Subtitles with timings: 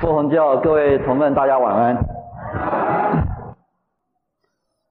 [0.00, 1.98] 富鸿教各位同们，大家晚安。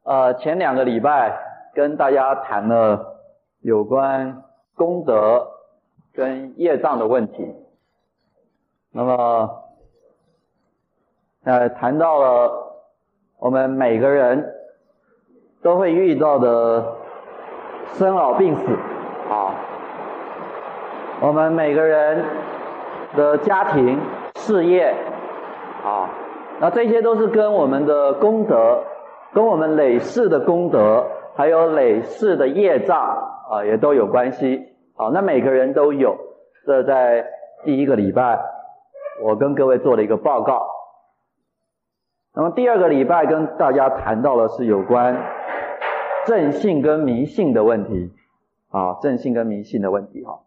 [0.03, 1.39] 呃，前两个礼拜
[1.73, 3.21] 跟大家谈了
[3.61, 4.43] 有关
[4.75, 5.47] 功德
[6.13, 7.55] 跟业障的问题，
[8.91, 9.63] 那么
[11.45, 12.75] 呃谈到了
[13.39, 14.53] 我们每个人
[15.61, 16.97] 都会遇到的
[17.93, 18.73] 生老病死
[19.29, 19.55] 啊，
[21.21, 22.25] 我们每个人
[23.15, 23.97] 的家庭。
[24.47, 24.95] 事业，
[25.83, 26.09] 啊，
[26.61, 28.81] 那这些都是跟我们的功德，
[29.33, 32.97] 跟我们累世的功德，还有累世的业障
[33.51, 34.73] 啊，也都有关系。
[34.95, 36.15] 啊，那每个人都有。
[36.65, 37.25] 这在
[37.65, 38.39] 第一个礼拜，
[39.21, 40.65] 我跟各位做了一个报告。
[42.33, 45.17] 那么第二个礼拜跟大家谈到的是有关
[46.25, 48.13] 正信跟迷信的问题。
[48.71, 50.39] 啊，正信跟迷信的问题哈。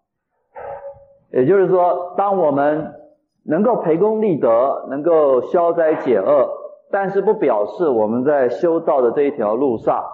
[1.33, 2.95] 也就是说，当我们
[3.45, 6.49] 能够培功立德，能够消灾解厄，
[6.91, 10.05] 但是不表示我们在修道的这一条路上，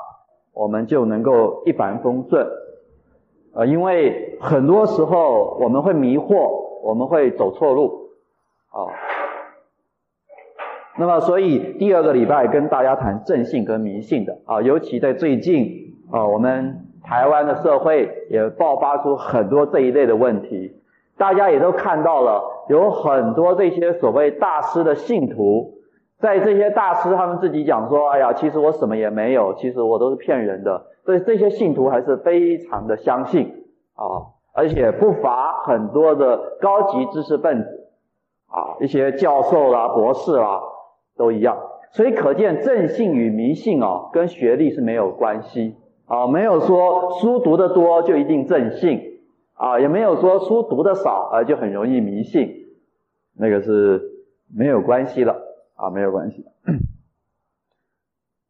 [0.54, 2.46] 我们就能够一帆风顺。
[3.54, 6.34] 呃，因为很多时候我们会迷惑，
[6.82, 8.10] 我们会走错路。
[8.68, 8.92] 啊，
[10.98, 20.76] 那么所以第二个礼拜跟大家谈正信跟迷信的啊，尤其在最近啊，我们台湾的社会也爆发出很多这一类的问题。
[21.16, 25.74] 大家也都看到了，有很多这些所谓大师的信徒，
[26.18, 33.64] 在这些大师他们自己讲说：“哎呀，其实我什么也没有，其实我都是骗人的。”所以这些信徒还是非常的相信
[33.94, 37.88] 啊，而且不乏很多的高级知识分子
[38.48, 40.60] 啊，一些教授啦、博士啦
[41.16, 41.56] 都一样。
[41.92, 49.05] 所以可见正信与迷信啊，跟学历是没有关系啊，没有说书读得多就一定正信。
[49.56, 52.66] 啊，也没有说书读的少啊，就很容易迷信，
[53.34, 54.02] 那个是
[54.54, 55.32] 没有关系的
[55.74, 56.46] 啊，没有关系。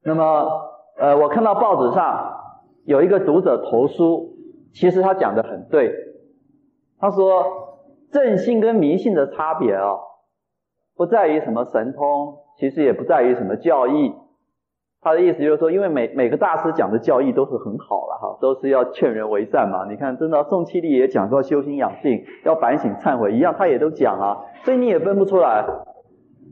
[0.03, 2.41] 那么，呃，我看到报纸上
[2.85, 4.37] 有一个读者投书，
[4.73, 5.95] 其实他讲的很对。
[6.99, 7.79] 他说，
[8.11, 9.99] 正信跟迷信的差别啊，
[10.97, 14.13] 不在于什么神通，其实也不在于什么教义。
[15.07, 19.87] 他的意思就是说，因为每每个大师讲的教义都是很好了哈，都是要劝人为善嘛。
[19.89, 24.37] 你看，真的宋七力也讲说修心养性，要反省忏悔一样，他也都讲啊。
[24.65, 25.65] 所以你也分不出来。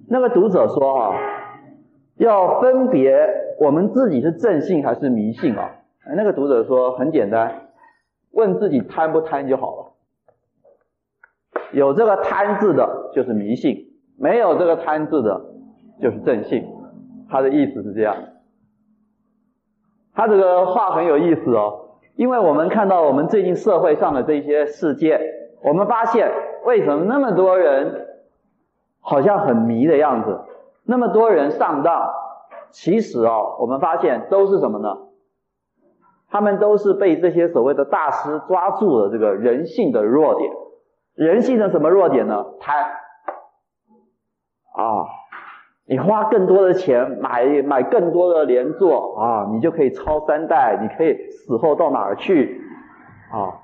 [0.08, 1.16] 那个读者说哈，
[2.16, 3.28] 要分别
[3.60, 5.72] 我们自己是正信还是迷信啊？
[6.14, 7.70] 那个读者说很简单，
[8.30, 9.92] 问自己贪不贪就好了。
[11.72, 15.40] 有这个贪字的就是迷信，没有这个贪字的
[16.00, 16.64] 就是正信。
[17.28, 18.14] 他的意思是这样。
[20.14, 25.20] 他这个话很有意思哦，因为我们看到我们最近社会上的这些事件，
[25.62, 26.32] 我们发现
[26.64, 28.06] 为什么那么多人
[29.00, 30.40] 好像很迷的样子，
[30.84, 32.10] 那么多人上当，
[32.70, 34.98] 其实哦，我们发现都是什么呢？
[36.30, 40.52] 他们都是被这些所谓的大师抓住了这个人性的弱点，
[41.14, 42.44] 人性的什么弱点呢？
[42.60, 42.84] 贪
[44.74, 45.06] 啊。
[45.86, 52.62] 你花更多的钱买买更多的连坐啊，你就可以超三代，你可以死后到哪儿去
[53.30, 53.60] 啊？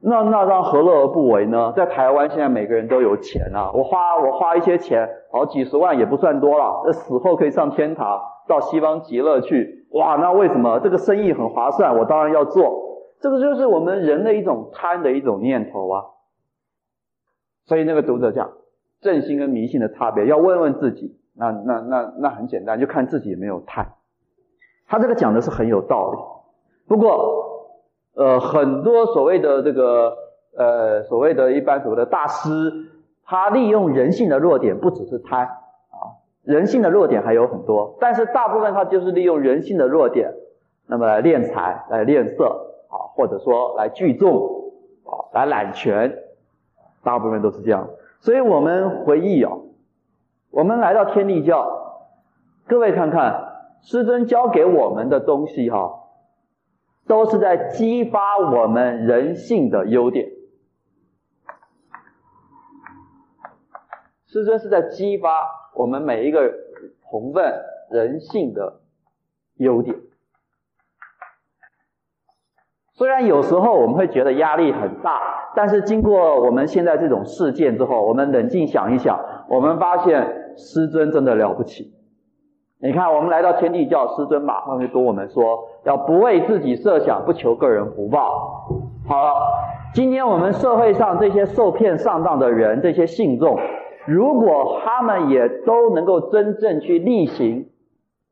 [0.00, 1.72] 那那让何乐而不为呢？
[1.76, 10.16] 在台湾现在每个人都有钱啊，我花我花一些钱，好几十万也不算多了，那死后可以上天堂，到西方极乐去，哇！
[10.16, 11.96] 那为什么这个生意很划算？
[11.96, 12.82] 我当然要做。
[13.20, 16.04] 这个就是我们人的一种贪的一种念头啊。
[17.64, 18.50] 所以那个读者讲。
[19.04, 21.14] 正心跟迷信的差别，要问问自己。
[21.34, 23.92] 那那那那很简单，就看自己有没有贪。
[24.86, 26.18] 他这个讲的是很有道理。
[26.88, 27.68] 不过，
[28.14, 30.16] 呃，很多所谓的这个
[30.56, 32.72] 呃所谓的一般所谓的大师，
[33.24, 37.98] 他利用人性的弱点，不只是贪啊，人性的弱点还有很多。
[38.00, 40.32] 但是大部分他就是利用人性的弱点，
[40.86, 42.44] 那么来敛财、来敛色
[42.88, 44.72] 啊，或者说来聚众
[45.04, 46.16] 啊，来揽权，
[47.02, 47.86] 大部分都是这样。
[48.24, 49.66] 所以我们回忆哦，
[50.48, 52.08] 我们来到天地教，
[52.66, 56.08] 各位看看师尊教给我们的东西哈，
[57.06, 60.30] 都是在激发我们人性的优点。
[64.24, 65.28] 师尊是在激发
[65.74, 66.50] 我们每一个
[67.10, 68.80] 同奋人性的
[69.56, 69.98] 优点。
[72.94, 75.43] 虽然有时候我们会觉得压力很大。
[75.54, 79.18] 但是经过我们现在这种事件之后，我们冷静想一想，
[79.48, 81.92] 我们发现师尊真的了不起。
[82.80, 88.66] 你看，我们来到天地教，师尊马上就跟我们说，要不为自己设想，不求个人福报。
[89.08, 89.32] 好了，
[89.94, 93.58] 今天我们社会上这些受骗上当的人，这些信众，
[94.06, 97.70] 如果他们也都能够真正去力行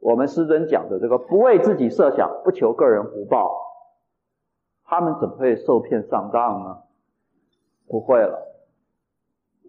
[0.00, 3.54] 我们师尊讲的这个不为自己设想，不求个人福报，
[4.84, 6.76] 他们怎么会受骗上当呢？
[7.92, 8.48] 不会了。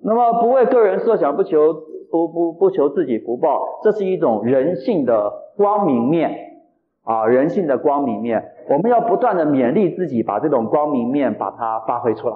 [0.01, 1.73] 那么不为个人设想，不求
[2.09, 6.61] 不不不求自己福报，这是一种人性的光明面
[7.03, 8.51] 啊，人性的光明面。
[8.69, 12.35] 我们要不断的勉励自己，把这种光明面把它发挥出来。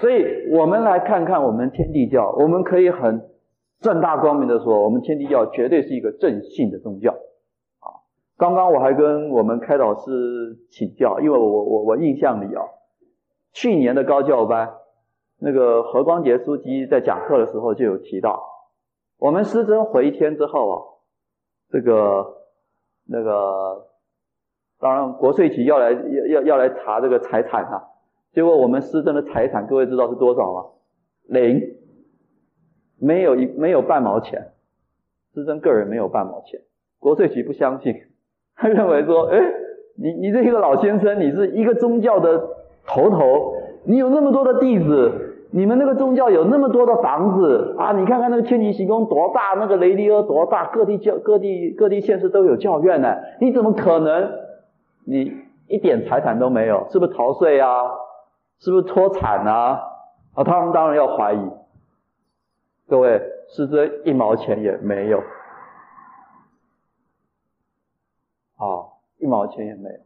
[0.00, 3.28] 所以，我们来看看我们天地教，我们可以很
[3.80, 7.12] 正大光明的说，我们天地教绝对是一个正信的宗教。
[7.12, 8.00] 啊，
[8.38, 12.62] 刚刚我还跟我们开导师请教，因为我我我印象里啊，
[13.58, 14.72] 去年的高教班，
[15.40, 18.40] 那个何光杰书记在讲课的时候就有提到，
[19.18, 20.74] 我们师尊回天之后啊，
[21.68, 22.36] 这个
[23.04, 23.88] 那个，
[24.78, 27.82] 当然国税局要来要要要来查这个财产啊。
[28.32, 30.66] 结果我们师尊的财产，各位知道是多少吗？
[31.24, 31.60] 零，
[33.00, 34.52] 没有一没有半毛钱，
[35.34, 36.60] 师尊个人没有半毛钱。
[37.00, 37.92] 国税局不相信，
[38.54, 39.40] 他认为说，哎，
[39.96, 42.57] 你你这一个老先生，你是一个宗教的
[42.88, 43.54] 头头，
[43.84, 54.32] 你有那么多的弟子，你们那个宗教有那么多的房子啊，你看看那个天齐行宫多大，那个雷迪阿多大，各地教各地各地县市都有教院呢，你怎么可能
[55.04, 55.32] 你
[55.66, 56.86] 一点财产都没有？
[56.90, 57.68] 是不是逃税啊？
[58.58, 59.80] 是不是脱产啊？
[60.34, 61.50] 啊，他们当然要怀疑。
[62.88, 65.18] 各位，师尊一毛钱也没有，
[68.56, 69.96] 啊，一毛钱也没有。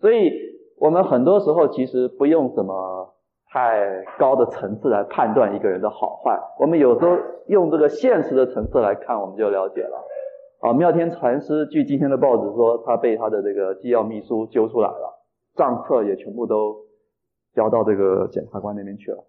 [0.00, 0.32] 所以，
[0.80, 3.14] 我们很多时候其实不用什么
[3.46, 6.38] 太高的层次来判断一个人的好坏。
[6.58, 7.16] 我们有时候
[7.46, 10.04] 用这个现实的层次来看，我们就了解了。
[10.60, 16.88] 啊，妙天禅师据今天的报纸说，他被他的这个机要秘书揪出来了，账册也全部都。
[17.54, 19.24] 交到这个检察官那边去了，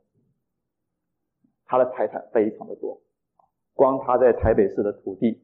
[1.65, 3.01] 他的财产非常的多，
[3.73, 5.41] 光他在台北市的土地，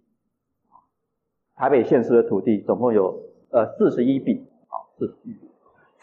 [1.56, 5.50] 台北县市的土地总共有呃四十一笔啊，四十一笔，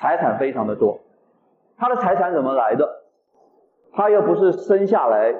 [0.03, 0.99] 财产非常的多。
[1.77, 3.05] 他的财产怎么来的？
[3.93, 5.33] 他又不是生下来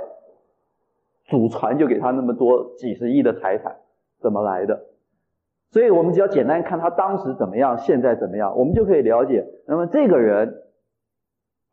[1.25, 3.79] 祖传就给他那么多几十亿的财产，
[4.21, 4.85] 怎么来的？
[5.73, 10.63] 所以我们只要简单看他当时怎么样，现在怎么样，我们就可以了解，那么这个人。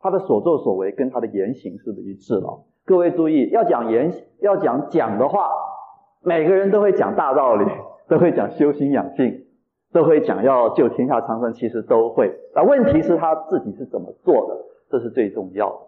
[0.00, 2.64] 他的所作所为跟他的言行是不是一致了？
[2.86, 4.10] 各位注意，要讲言，
[4.40, 5.48] 要讲讲的话，
[6.22, 7.66] 每个人都会讲大道理，
[8.08, 9.39] 都会讲修心养性，
[9.92, 12.32] 都会讲要救天下苍生，其实都会。
[12.54, 14.56] 那问题是他自己是怎么做的，
[14.88, 15.78] 这是最重要的。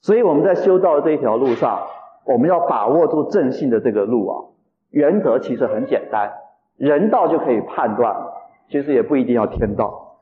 [0.00, 1.86] 所以我们在修道的这一条路上，
[2.26, 4.44] 我们要把握住正信的这个路啊。
[4.90, 6.32] 原则其实很简单，
[6.76, 8.32] 人道就可以判断了，
[8.68, 10.20] 其实也不一定要天道。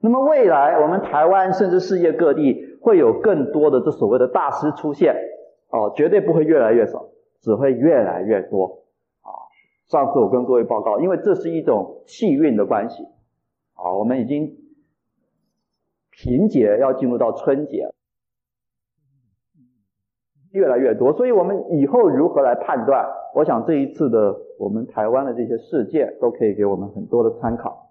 [0.00, 5.14] 那么未来，我们台湾甚至世界各地会有更多的这所谓的大师出现，
[5.70, 7.06] 哦，绝对不会越来越少，
[7.40, 8.83] 只会越来越多。
[9.86, 13.04] 上次我跟各位报告，因为这是一种气运的关系，
[13.74, 14.56] 啊，我们已经
[16.10, 17.92] 平节要进入到春节，
[20.52, 23.06] 越来越多，所以我们以后如何来判断？
[23.34, 27.90] 我想这一次的我们台湾的这些事件，都可以给我们很多的参考。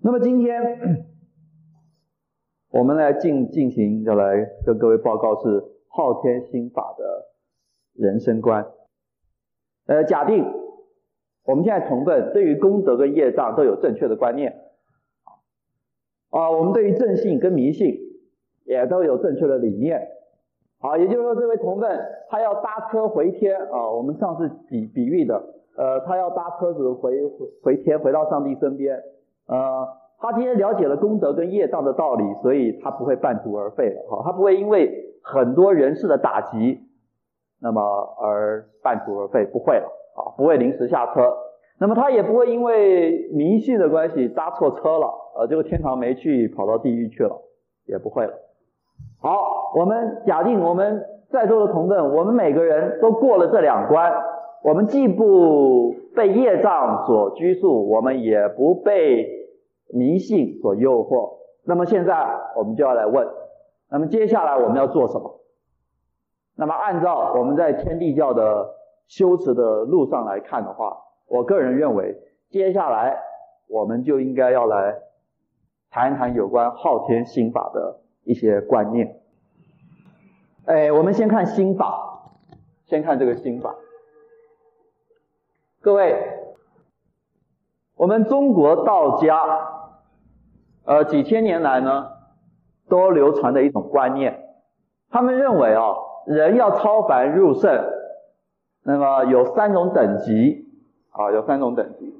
[0.00, 1.06] 那么今天，
[2.70, 7.28] 我们来进进行要来跟各位报告是昊天心法的
[7.94, 8.66] 人生观。
[9.88, 10.44] 呃，假定
[11.44, 14.60] 我们现在同奋对于功德跟业障都有正确的观念，
[16.30, 17.98] 啊，我们对于正信跟迷信
[18.66, 20.06] 也都有正确的理念。
[20.78, 25.42] 好，也就是说，这位同奋他要搭车回天啊，我们上次比比喻的，
[25.76, 27.18] 呃，他要搭车子回
[27.62, 29.02] 回天，回到上帝身边。
[29.46, 36.78] 呃，他今天了解了功德跟业障的道理，所以他不会半途而废了，哈，他不会因为很多人事的打击，
[37.60, 37.80] 那么
[38.20, 39.86] 而半途而废，不会了，
[40.16, 41.34] 啊，不会临时下车，
[41.80, 47.36] 那么他也不会因为迷信的关系搭错车了，呃，这个天堂没去，跑到地狱去了，
[47.86, 48.32] 也不会了。
[49.20, 54.12] 好，我们假定我们在座的同奋，我们每个人都过了这两关，
[54.62, 59.28] 我们既不被业障所拘束，我们也不被
[59.92, 62.14] 迷信所诱惑，那么现在
[62.56, 63.26] 我们就要来问，
[63.90, 65.40] 那么接下来我们要做什么？
[66.60, 68.74] 那么按照我们在天地教的
[69.06, 70.98] 修持的路上来看的话，
[71.28, 73.16] 我个人认为，接下来
[73.68, 74.96] 我们就应该要来
[75.88, 79.20] 谈一谈有关昊天心法的一些观念。
[80.66, 82.32] 哎，我们先看心法，
[82.86, 83.76] 先看这个心法，
[85.80, 86.16] 各位，
[87.94, 89.38] 我们中国道家。
[90.84, 92.08] 呃，几千年来呢，
[92.88, 94.42] 都流传的一种观念。
[95.10, 95.82] 他们认为啊，
[96.28, 97.84] 人要超凡入圣，
[98.84, 100.66] 那么有三种等级
[101.10, 102.14] 啊，有三种等级。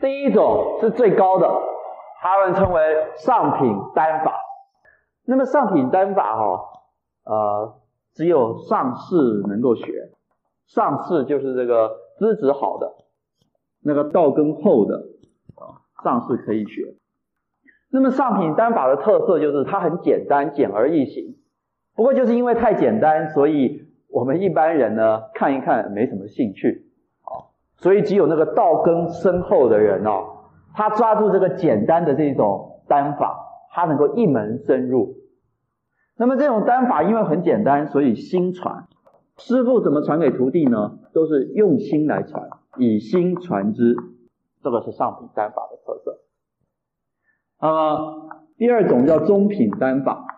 [0.00, 1.50] 第一种是最高的，
[2.22, 2.80] 他们称为
[3.16, 4.34] 上品丹法。
[5.26, 6.60] 那么上品丹法哈，
[7.24, 7.74] 呃，
[8.14, 9.16] 只有上士
[9.48, 10.12] 能够学。
[10.66, 12.94] 上士就是这个资质好的，
[13.82, 14.96] 那个道根厚的
[15.56, 16.94] 啊，上士可以学。
[17.90, 21.36] 那么上品丹法的特色就是它很简单，简而易行。
[21.96, 26.86] 不过就是因为太简单，所以我们一般人呢看一看没什么兴趣
[27.22, 27.54] 啊。
[27.76, 33.38] 所以只有那个道根深厚的人哦，他抓住这个简单的这种丹法，
[33.70, 35.14] 他能够一门深入。
[36.16, 38.86] 那么这种丹法因为很简单，所以心传。
[39.36, 40.98] 师傅怎么传给徒弟呢？
[41.12, 42.48] 都是用心来传，
[42.78, 43.96] 以心传之。
[44.62, 46.20] 这个是上品丹法的特色。
[47.60, 50.33] 那么第二种叫中品丹法。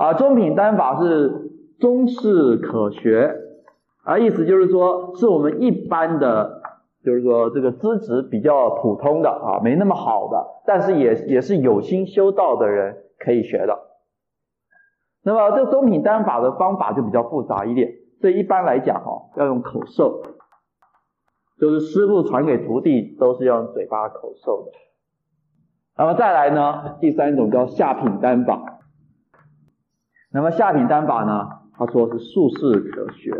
[0.00, 3.36] 啊，中品丹法是中士可学，
[4.02, 6.62] 啊，意思就是说，是我们一般的，
[7.04, 13.78] 就是说这个资质比较普通的啊，没那么好的，但是也也是有心修道的人可以学的。
[15.22, 17.92] 那么这中品丹法的方法就比较复杂一点，
[18.22, 20.22] 所以一般来讲哈，要用口授，
[21.60, 24.72] 就是师傅传给徒弟都是要用嘴巴口授的。
[25.98, 28.78] 那么再来呢，第三种叫下品丹法。
[30.32, 31.48] 那么下品丹法呢？
[31.76, 33.32] 他说是术士可学。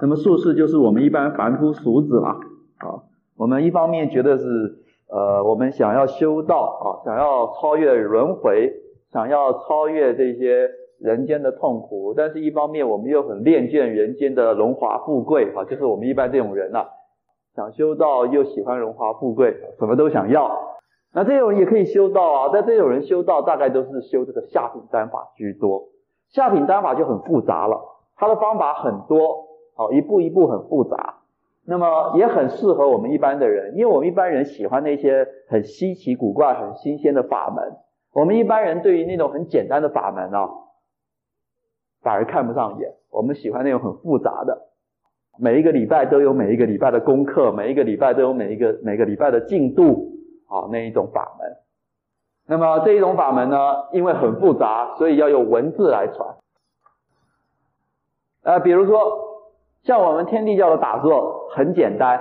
[0.00, 2.30] 那么术士就是我们一般凡夫俗子嘛。
[2.78, 3.02] 啊，
[3.36, 4.44] 我们一方面觉得是
[5.08, 8.72] 呃，我们想要修道啊，想要超越轮回，
[9.12, 16.88] 想要超越这些人间的痛苦，但是一方面我们又很恋眷人间的荣华富贵啊，就是我们一般这种人呐、啊，
[17.54, 20.50] 想修道又喜欢荣华富贵，什么都想要。
[21.12, 25.88] 那这种也可以修道啊，但这种人修道大概都是修这个下品丹法居多。
[26.30, 27.80] 下品丹法就很复杂了，
[28.16, 31.16] 它的方法很多，好，一步一步很复杂，
[31.64, 37.76] 那么也很适合我们一般的人，因为我们一般人喜欢那些很稀奇古怪、很新鲜的法门，
[38.12, 40.48] 我们一般人对于那种很简单的法门啊，
[42.00, 44.68] 反而看不上眼，我们喜欢那种很复杂的，
[45.36, 50.12] 每一个礼拜都有每一个礼拜的功课，每一个礼拜都有每一个每个礼拜的进度，
[50.46, 51.56] 啊，那一种法门。
[52.50, 53.56] 那么这一种法门呢，
[53.92, 56.34] 因为很复杂，所以要用文字来传。
[58.42, 58.98] 呃，比如说
[59.84, 62.18] 像我们天地教的打坐很简单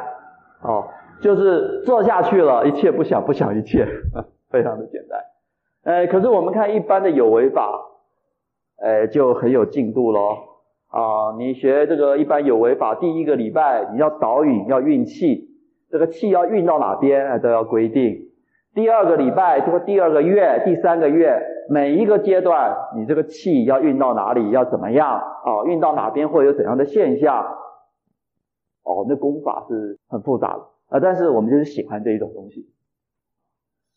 [0.62, 0.88] 哦，
[1.20, 3.88] 就是坐下去了，一切不想，不想一切，
[4.52, 5.20] 非常的简单。
[5.84, 7.68] 呃，可是我们看一般的有为法，
[8.80, 10.38] 呃，就很有进度咯。
[10.90, 15.50] 啊、你学这个一般有为法，第一个礼拜你要导引，要运气，
[15.90, 18.29] 这个气要运到哪边，都要规定。
[18.76, 25.66] 第二个礼拜，这个第二个月、第三个月，每一个阶段，你这个气要运到哪里，要怎么样啊？
[25.66, 27.44] 运到哪边会有怎样的现象？
[28.84, 30.60] 哦，那功法是很复杂的
[30.90, 32.70] 啊，但是我们就是喜欢这一种东西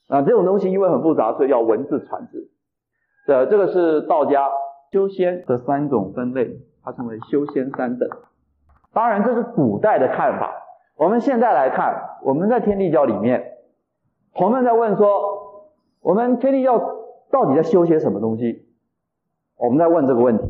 [0.09, 0.23] 啊。
[0.23, 2.51] 这种东西因为很复杂，所以要文字传之。
[3.27, 4.49] 这这个是道家
[4.91, 6.51] 修仙的三种分类，
[6.83, 8.09] 它称为修仙三等。
[8.95, 10.51] 当然，这是古代的看法。
[10.97, 13.52] 我们现在来看，我们在天地教里面。
[14.35, 15.69] 同门在问说
[16.01, 16.79] ：“我们天地教
[17.31, 18.67] 到底在修些什么东西？”
[19.59, 20.45] 我们在问这个问题。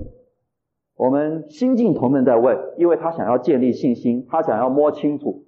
[0.97, 5.45] 我们新进同门在问，因为他想要建立信心，他想要摸清楚。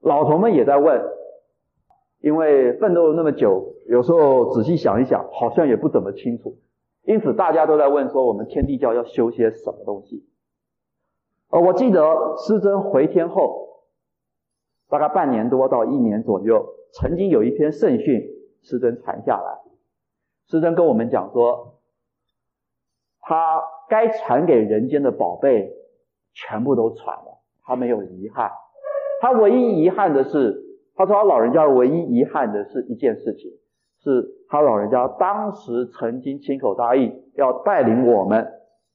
[0.00, 1.02] 老同们也在问，
[2.20, 6.58] 因为奋斗了那么久，有时候仔细想一想，好像也不怎么清楚。
[7.04, 10.26] 因此，大家都在问说：“我们天地教要修些什么东西？”
[11.50, 13.84] 呃，我记得师尊回天后，
[14.90, 16.74] 大概半年多到一年左右。
[16.92, 18.20] 曾经有一篇圣训，
[18.62, 19.60] 师尊传下来，
[20.48, 21.78] 师尊跟我们讲说，
[23.20, 25.72] 他该传给人间的宝贝
[26.34, 28.50] 全部都传了，他没有遗憾。
[29.20, 30.64] 他唯一遗憾的是，
[30.96, 33.52] 他说他老人家唯一遗憾的是一件事情，
[34.02, 38.50] 是他老人家当时曾经亲口答应要带领我们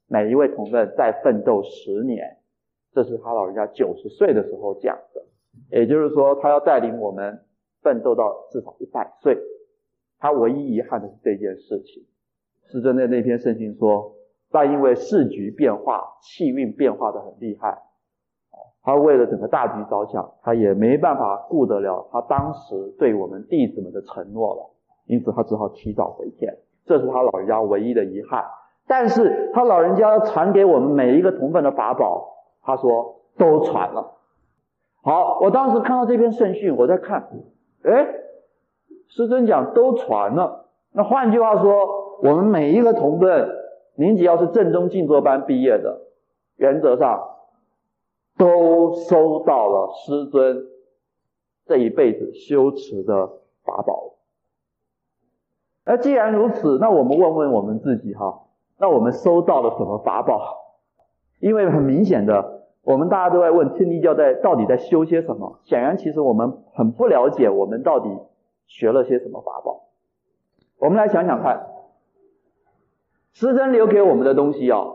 [0.08, 2.40] 每一位同奋再奋斗十年，
[2.92, 5.24] 这是他老人家九十岁的时候讲的，
[5.78, 7.45] 也就是说他要带领我们。
[7.86, 9.38] 奋斗到至少一百岁，
[10.18, 12.04] 他唯一遗憾的是这件事情。
[12.65, 14.15] 师尊的那篇圣训说，
[14.51, 17.77] 但因为世局变化，气运变化的很厉害，
[18.82, 24.72] 他为了整个大局着想，他也没办法顾得了他当时对我们弟子们的承诺了，
[25.06, 26.58] 因此他只好提早回天。
[26.86, 28.44] 这是他老人家唯一的遗憾。
[28.88, 34.18] 但是他老人家传给我们每一个同奋的法宝，他说都传了。
[35.04, 37.30] 好，我当时看到这篇圣训，我在看。
[37.86, 38.08] 哎，
[39.08, 43.50] 师尊讲都传了，那换句话说，我们每一个同奋，
[43.96, 46.01] 您只要是正宗静坐班毕业的，
[46.56, 47.30] 原则上
[48.38, 50.65] 都收到了师尊
[51.65, 53.27] 这一辈子修持的
[53.63, 54.13] 法宝。
[55.86, 58.48] 那既然如此，那我们问问我们自己哈，
[58.80, 60.58] 那我们收到了什么法宝？
[61.39, 65.60] 因为很明显的，我们大家都在问天地教在到底在修些什么？
[65.63, 68.10] 显然，其实我们很不了解我们到底
[68.68, 69.88] 学了些什么法宝。
[70.77, 71.68] 我们来想想看，
[73.34, 74.86] 师尊留给我们的东西啊，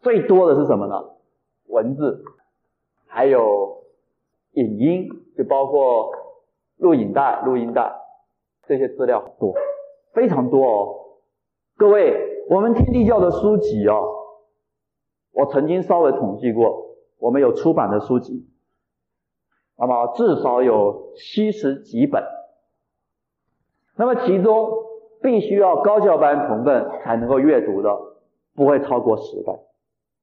[0.00, 1.10] 最多的是什么呢？
[1.68, 2.24] 文字，
[3.06, 3.84] 还有
[4.54, 5.08] 影音，
[5.38, 6.10] 就包括
[6.76, 8.00] 录影带、录音带。
[8.66, 9.54] 这些资料很多，
[10.12, 10.94] 非常多哦。
[11.76, 14.08] 各位，我们天地教的书籍哦，
[15.32, 18.46] 我曾经稍微统计过，我们有出版的书籍，
[19.78, 22.22] 那么至少有七十几本。
[23.96, 24.70] 那么其中
[25.20, 27.98] 必须要高教班同奋才能够阅读的，
[28.54, 29.54] 不会超过十本。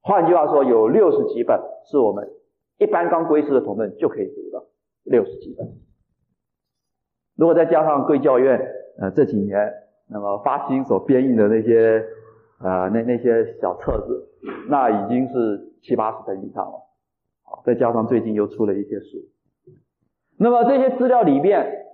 [0.02, 2.30] 换句话说，有六十几本是我们
[2.78, 4.66] 一般刚归师的同奋就可以读的，
[5.04, 5.68] 六十几本。
[7.36, 8.60] 如果再加上贵教院，
[9.00, 9.74] 呃，这几年
[10.08, 12.04] 那么发行所编印的那些，
[12.62, 14.28] 呃，那那些小册子，
[14.68, 16.74] 那已经是七八十本以上了。
[17.44, 19.18] 好，再加上最近又出了一些书，
[20.38, 21.86] 那么这些资料里面，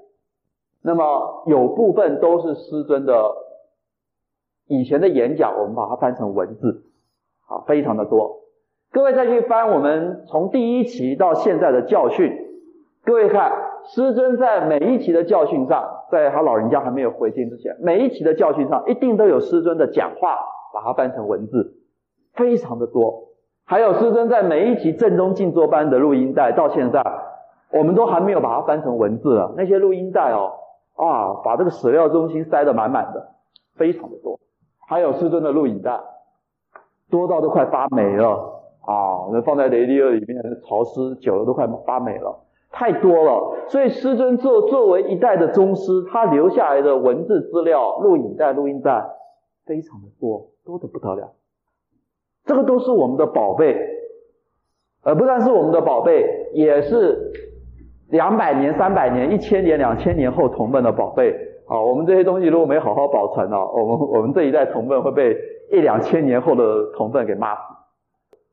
[0.82, 3.32] 那么有部分都是师尊的
[4.68, 6.84] 以前的演讲，我们把它翻成文字，
[7.46, 8.42] 好，非常的多。
[8.92, 12.32] 各位再去翻我们从第一期到现在的教训，
[13.04, 13.72] 各位看。
[13.88, 20.40] 师尊在每一期的教训上，在他老人家还没有回京之前，每一期的教训上一定都有师尊的讲话，
[20.76, 21.78] 把它翻成文字，
[22.34, 23.30] 非常的多。
[23.66, 27.02] 还有师尊在每一期正宗静坐班的录音带，到现在
[27.72, 29.54] 我们都还没有把它翻成文字了。
[29.56, 30.52] 那些录音带哦，
[30.98, 33.30] 啊，把这个史料中心塞得满满的，
[33.78, 34.38] 非常的多。
[34.86, 35.98] 还有师尊的录影带，
[37.10, 38.32] 多到都快发霉了
[38.86, 39.32] 啊！
[39.32, 42.42] 那放在雷迪尔里面潮湿久了都快发霉了。
[42.72, 49.08] 太多了，所以师尊作作为一代的宗师，他留下来的文字资料、录影带、录音带
[49.66, 51.34] 非常的多，多得不得了。
[52.46, 53.76] 这个都是我们的宝贝，
[55.02, 57.32] 而不但是我们的宝贝，也是
[58.10, 61.34] 两百年、三百年、一千年、两千年后同奋的宝贝。
[61.68, 65.36] 啊，我们这些东西如果没好好保存啊，我们我们这一代同奋会被
[65.72, 67.62] 一两千年后的同奋给骂死，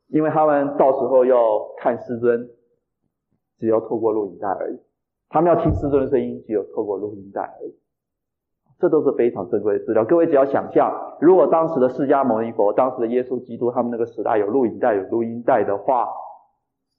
[0.08, 1.36] 因为他们到时候要
[1.78, 2.48] 看师尊。
[3.58, 4.80] 只要透过录影带而已，
[5.28, 7.72] 他们要听师尊的声音，只有透过录音带而已。
[8.82, 10.04] 这都是非常珍贵的资料。
[10.04, 16.08] 各位只要想象，如果当时的释迦牟尼佛、当时的耶稣基督，他们那个时代有录影带、有录音带的话，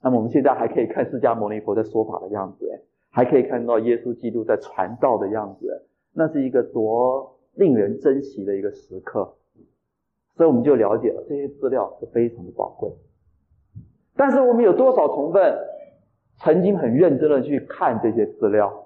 [0.02, 9.34] 那么我们现在还可以看释迦牟尼佛在说法的样子，还可以看到耶稣基督在传道的样子，那是一个多令人珍惜的一个时刻。
[10.38, 12.90] 所以我们就了解了这些资料是非常的宝贵。
[14.16, 15.54] 但是我们有多少同分？
[16.38, 18.83] 曾经很认真的去看这些资料，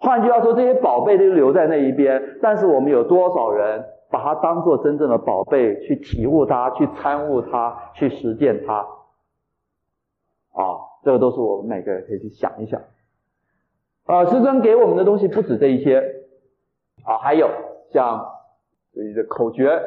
[0.00, 8.78] 换句话说，这些宝贝都留在那一边，但是我们有多少人把它当做真正的宝贝去体悟它、去参悟它、去实践它？
[10.52, 12.80] 啊，这个都是我们每个人可以去想一想。
[14.06, 16.00] 啊，师尊给我们的东西不止这一些，
[17.04, 17.50] 啊，还有
[17.92, 18.26] 像
[19.28, 19.80] 口诀，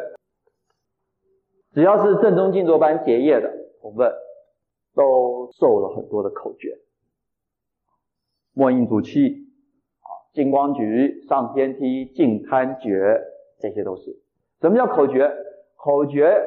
[1.74, 4.14] 只要是正宗静坐班结业的同奋，
[4.94, 6.78] 都受了很多的口诀。
[8.54, 9.43] 默印主气，
[10.34, 13.22] 金光局、上天梯、净贪诀，
[13.60, 14.18] 这些都是。
[14.62, 15.32] 什么叫口诀？
[15.76, 16.42] 口诀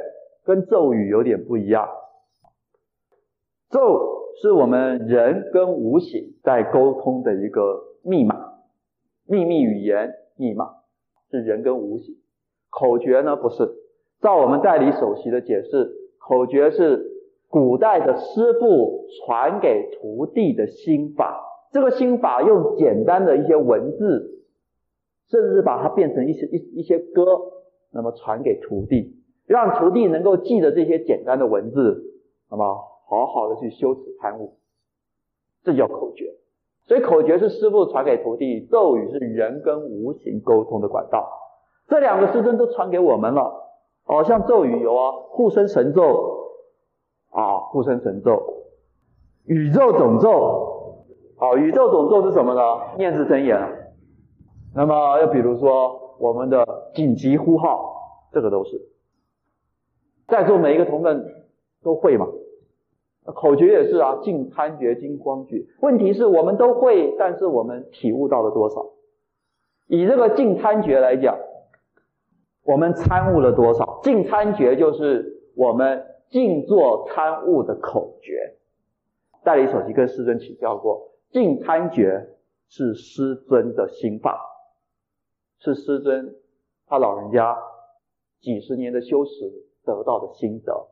[0.45, 1.89] 跟咒语有点不一样。
[3.71, 8.55] 咒是我们人跟无形在沟通的一个密码，
[9.27, 10.71] 秘密语言密码
[11.31, 12.17] 是人跟无形。
[12.71, 13.71] 口诀呢，不是。
[14.21, 17.07] 照我们代理首席的解释，口诀是
[17.49, 21.46] 古代的师傅传给徒弟的心法。
[21.73, 24.45] 这个心法用简单的一些文字，
[25.29, 27.25] 甚至把它变成一些一一些歌，
[27.93, 32.03] 那么传给徒弟，让徒弟能够记得这些简单的文字，
[32.51, 32.65] 那么
[33.09, 34.55] 好好的去修持参悟，
[35.65, 36.33] 这叫口诀。
[36.87, 41.29] 所以口诀是师父传给徒弟，咒语是人跟无形沟通的管道。
[41.89, 43.65] 这两个师尊都传给我们了。
[44.07, 46.53] 哦，像咒语有啊，护身神咒
[47.31, 48.41] 啊，护身神咒，
[49.47, 50.75] 宇宙总咒。
[51.39, 52.61] 好，宇宙总咒是什么呢？
[52.97, 53.61] 念字真言。
[54.75, 57.95] 那么又比如说我们的紧急呼号，
[58.33, 58.89] 这个都是
[60.29, 61.25] 在座每一个同奋
[61.83, 62.27] 都会嘛。
[63.35, 65.69] 口诀也是啊，净贪诀、金光举。
[65.81, 68.87] 问题是我们都会，但是我们体悟到了多少？
[69.89, 71.37] 以这个净贪诀来讲，
[72.65, 74.01] 我们参悟了多少？
[74.03, 78.57] 净参诀就是我们静坐参悟的口诀。
[79.45, 82.31] 代理首席跟师尊请教过，净贪诀
[82.67, 84.41] 是师尊的心法，
[85.59, 86.35] 是师尊
[86.87, 87.59] 他老人家
[88.41, 89.31] 几十年的修持
[89.85, 90.89] 得到的心得，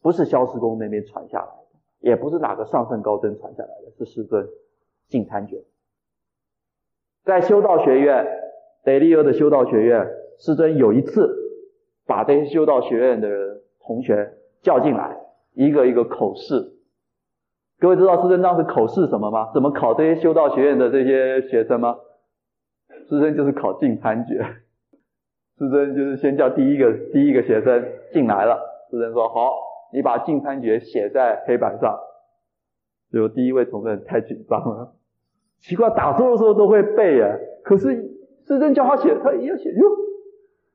[0.00, 4.48] 不是萧师公那边传下来的，也不是哪个上圣高僧传下来的，是师尊
[5.08, 5.62] 净贪诀。
[7.22, 8.26] 在修道学院，
[8.84, 11.28] 雷利欧的修道学院，师尊有一次
[12.06, 15.20] 把这些修道学院的人同学叫进来，
[15.52, 16.73] 一个一个口试。
[17.84, 19.50] 各位知道师尊当时口试什么吗？
[19.52, 21.94] 怎么考这些修道学院的这些学生吗？
[23.06, 24.42] 师尊就是考净参诀。
[25.58, 28.58] 师尊就是先叫第一个第一个学生进来了，
[28.90, 29.50] 师尊说：“好，
[29.92, 31.94] 你把净参诀写在黑板上。”
[33.12, 34.94] 就第一位同学太紧张了。
[35.58, 37.94] 奇怪，打坐的时候都会背啊，可是
[38.46, 39.82] 师尊叫他写，他一要写，哟，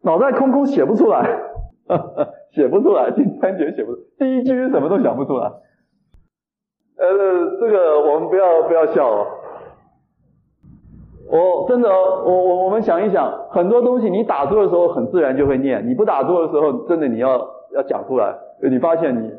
[0.04, 1.24] 脑袋空空写不出来，
[1.88, 5.52] 哈哈，写不出来，净参诀写不出来，第一句什么都想不出来。
[6.99, 9.25] 呃，这个我们不要不要笑哦。
[11.31, 18.35] 我真的，我我我们想一想，很多东西你打坐的时候很自然就会念，你不打坐的时候，真的你要要讲出来，
[18.69, 19.31] 你发现你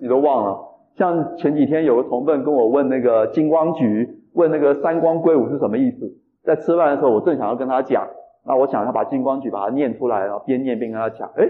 [0.00, 0.58] 你都忘了。
[0.96, 4.20] 像前几天有个同辈跟我问那个金光举。
[4.34, 6.12] 问那个三光归五是什么意思？
[6.42, 8.04] 在吃饭的时候，我正想要跟他讲，
[8.44, 11.30] 那我想要把金光举把它念出来，然后边念边跟他讲。
[11.36, 11.48] 哎，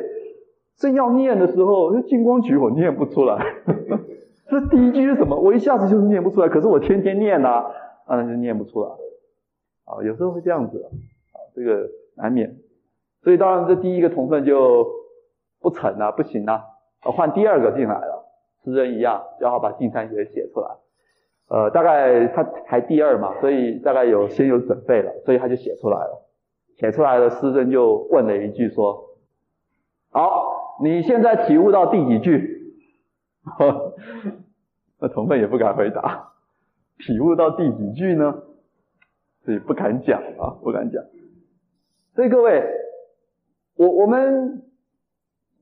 [0.77, 3.39] 正要念的时候，那净光举我念不出来。
[4.49, 5.37] 这第一句是什么？
[5.41, 6.49] 我一下子就是念不出来。
[6.49, 7.49] 可是我天天念呐，
[8.07, 8.91] 啊，那就念不出来。
[9.87, 10.85] 啊，有时候会这样子，
[11.33, 12.57] 啊，这个难免。
[13.23, 14.87] 所以当然这第一个同分就
[15.61, 16.53] 不成了，不行了，
[17.01, 18.27] 啊，换第二个进来了，
[18.63, 20.69] 诗人一样，然后把净参诀写出来。
[21.49, 26.23] 呃，大概他排第二嘛，所以大概有先有准备了，所以他就写出来了。
[26.77, 29.11] 写出来了，诗人就问了一句说
[30.11, 32.51] ：“好，你现在体悟到第几句？”
[34.99, 36.33] 那同奋也不敢回答，
[36.99, 38.43] 体悟到第几句呢？
[39.45, 41.05] 所以不敢讲啊，不敢讲。
[42.15, 42.65] 所以各位，
[43.77, 44.63] 我我们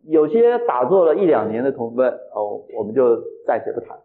[0.02, 3.98] 有些打坐了一两年的同奋哦，我们就暂且不谈。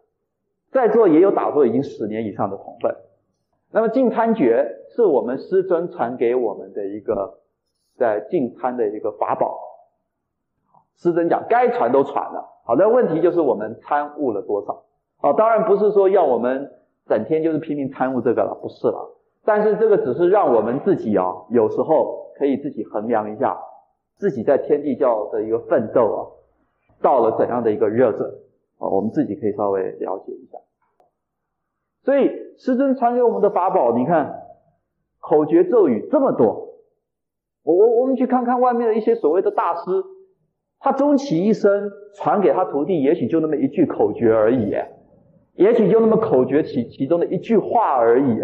[0.72, 2.96] 在座也有打坐已经十年以上的同奋，
[3.70, 7.38] 那么净参诀是我们师尊传给我们的一个
[7.96, 9.60] 在净参的一个法宝。
[10.96, 14.84] 师尊讲该传都传了，好的问题就是我们参悟了多少？
[15.22, 16.70] 啊，当然不是说要我们
[17.06, 19.16] 整天就是拼命参悟这个了，不是了。
[19.46, 23.58] 但是这个只是让我们自己啊，有时候可以自己衡量一下
[24.16, 26.18] 自己在天地教的一个奋斗啊，
[27.00, 28.20] 到了怎样的一个热忱。
[28.76, 30.58] 啊，我们自己可以稍微了解一下。
[32.02, 34.42] 所以师尊传给我们的法宝，你看
[35.20, 36.74] 口诀咒语这么多。
[37.64, 39.80] 我我我们去看看外面的一些所谓的大师，
[40.80, 44.72] 他终其一生传给他徒弟，也许就那么一句口诀而已，
[45.54, 48.38] 也许就那么口诀其其中的一句话而已。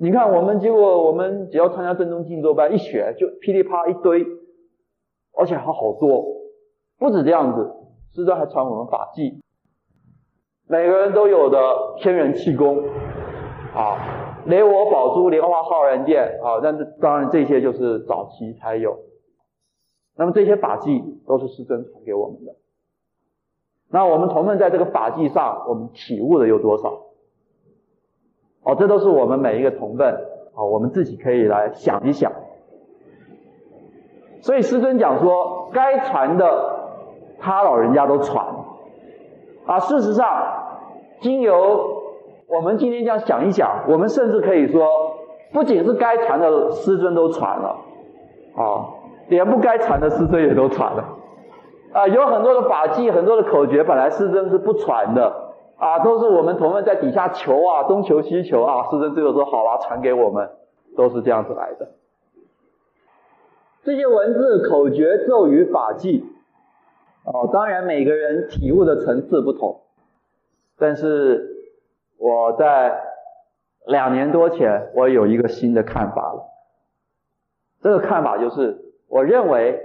[0.00, 4.24] 你看我们结果我们只要参加正宗静坐班，一学就噼里啪啦一堆，
[5.36, 6.24] 而且还好多，
[6.98, 7.70] 不止这样子，
[8.14, 9.40] 师尊还传我们法纪。
[10.68, 11.58] 每个人都有的
[11.98, 12.78] 天人气功，
[13.74, 18.96] 啊，雷我宝珠莲花浩然殿啊，但是当然这些就是早期才有。
[20.18, 22.56] 那么这些法纪都是师尊传给我们的。
[23.88, 27.04] 那我们同奋在这个法纪上，我们体悟的有多少？
[28.64, 30.12] 哦，这都是我们每一个同奋
[30.54, 32.32] 啊，我们自己可以来想一想。
[34.42, 36.90] 所以师尊讲说，该传的
[37.38, 38.44] 他老人家都传
[39.66, 40.64] 啊，事实上。
[41.20, 42.04] 经由
[42.46, 44.86] 我们今天这样想一想，我们甚至可以说，
[45.52, 47.76] 不仅是该传的师尊都传了，
[48.54, 48.86] 啊，
[49.28, 51.16] 连不该传的师尊也都传了，
[51.92, 60.50] 啊，有很多的法纪，很多的口诀，本来师尊是不传的，啊，都是我们同奋在底下求啊，东求西求啊，师尊最后说好啊，传给我们，
[60.96, 61.88] 都是这样子来的。
[63.84, 66.24] 这些文字、口诀、咒语、法纪，
[67.24, 69.82] 哦，当然每个人体悟的层次不同。
[70.78, 71.48] 但是
[72.18, 73.00] 我在
[73.86, 76.44] 两年多前，我有一个新的看法了。
[77.80, 79.80] 这个看法就是，我认为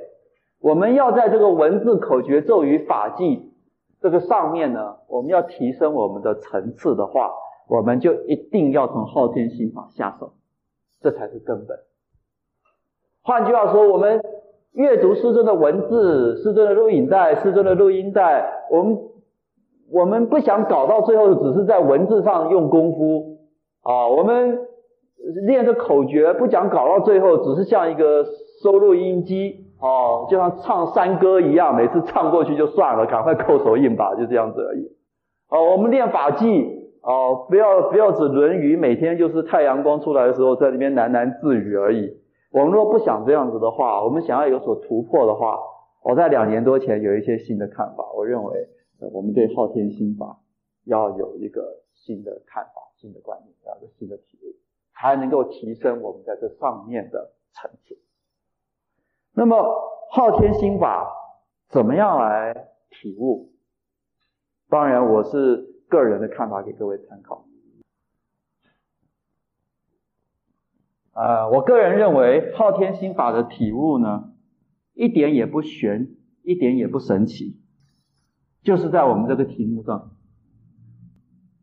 [0.59, 3.51] 我们要在这个文字、口诀、咒语、法纪
[3.99, 7.31] 这个上面呢，我们要提升我们的层次的话，
[7.67, 10.33] 我们就一定要从昊天心法下手，
[11.01, 11.79] 这才是根本。
[13.23, 14.21] 换句话说，我们
[14.73, 18.97] 阅读师尊的文字、师尊的录影带、师尊的录音带，我们。
[19.91, 23.37] 我们不想搞到最后只是在文字上用功夫
[23.83, 24.65] 啊，我们
[25.45, 28.25] 练着口诀，不想搞到最后只是像一个
[28.63, 34.87] 收录音机哦，就像唱山歌一样，每次唱过去就算了，赶快扣手印吧，就这样子而已。
[35.49, 36.45] 哦，我们练法技，
[37.01, 42.17] 哦，不要不要只《论语》，每天就是太阳光出来的时候在那边喃喃自语而已。
[42.51, 45.59] 我们若不想这样子的话，我们想要有所突破的话，
[46.01, 48.05] 我在两年多前有一些新的看法。
[48.15, 48.69] 我认为，
[49.11, 50.39] 我们对昊天心法
[50.85, 54.55] 要有一个新的看法、新的观念，要有新的体悟，
[54.95, 57.97] 才能够提升我们在这上面的层次。
[59.35, 59.55] 那么，
[60.11, 61.11] 昊天心法
[61.69, 63.51] 怎么样来体悟？
[64.69, 67.45] 当然，我是个人的看法，给各位参考。
[71.13, 74.31] 呃，我个人认为昊天心法的体悟呢，
[74.93, 77.59] 一点也不玄，一点也不神奇，
[78.61, 80.11] 就是在我们这个题目上，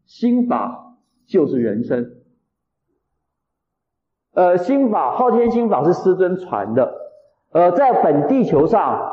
[0.06, 2.16] 心法就是人生。
[4.32, 7.09] 呃，心法，昊天心法是师尊传的。
[7.52, 9.10] 呃，在本地球上，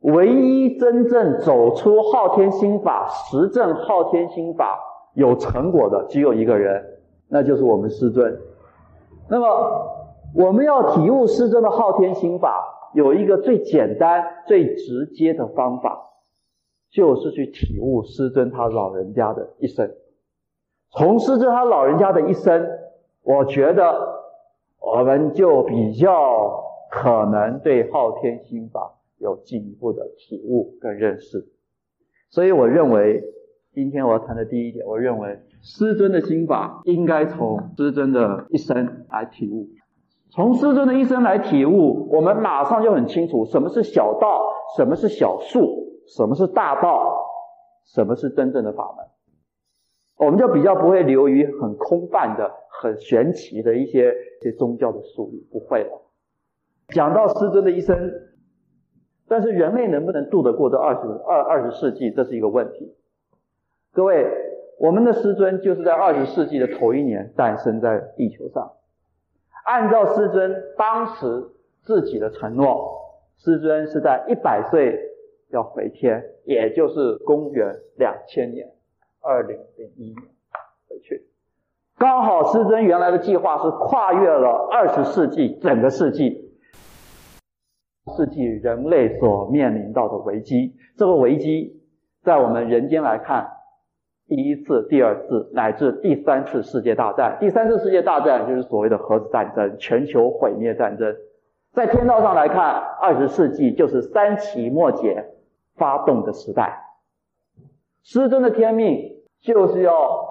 [0.00, 4.80] 唯一真正走出昊天心法、实证昊天心法
[5.12, 6.82] 有成果的，只有一个人，
[7.28, 8.40] 那就是我们师尊。
[9.28, 9.46] 那么，
[10.34, 16.10] 我们要体悟师尊的昊天心法，有一个最简单、最直接的方法，
[16.90, 19.94] 就是去体悟师尊他老人家的一生。
[20.90, 22.66] 从师尊他老人家的一生，
[23.22, 24.22] 我觉得
[24.80, 26.64] 我们就比较。
[26.94, 31.44] 可能对昊天心法有进一步的体悟跟认识，
[32.30, 33.20] 所以我认为
[33.72, 39.66] 今天我要谈的第一点，我认为师尊的心法应该从师尊的一生来体悟。
[40.30, 44.40] 从师尊的一生来体悟，我们马上就很清楚什么是小道，
[44.76, 47.24] 什么是小术，什么是大道，
[47.86, 49.04] 什么是真正的法门。
[50.16, 56.03] 我们就比较不会流于很空泛的、很玄奇的一些一些宗教的术语，不会了。
[56.88, 58.12] 讲到师尊的一生，
[59.26, 62.94] 但是人类能不能度得过这二十二二十世纪，这是一个问题。
[63.92, 64.26] 各位，
[64.78, 68.72] 我们的师尊就是在二十世纪的头一年诞生在地球上。
[69.64, 71.48] 按照师尊当时
[71.82, 75.00] 自己的承诺，师尊是在一百岁
[75.50, 78.68] 要回天，也就是公元两千年，
[79.22, 80.22] 二零零一年
[80.88, 81.26] 回去。
[81.96, 86.43] 刚好师尊原来的计划是跨越了二十世纪整个世纪。
[88.12, 91.82] 世纪人类所面临到的危机，这个危机
[92.22, 93.48] 在我们人间来看，
[94.26, 101.16] 第一次、第二次乃至第三次世界大战，第三次世界大战就是所谓的核子战争、全球毁灭战争。
[101.72, 105.24] 在天道上来看，二十世纪就是三期末劫
[105.76, 106.84] 发动的时代。
[108.02, 110.28] 师尊的天命就是要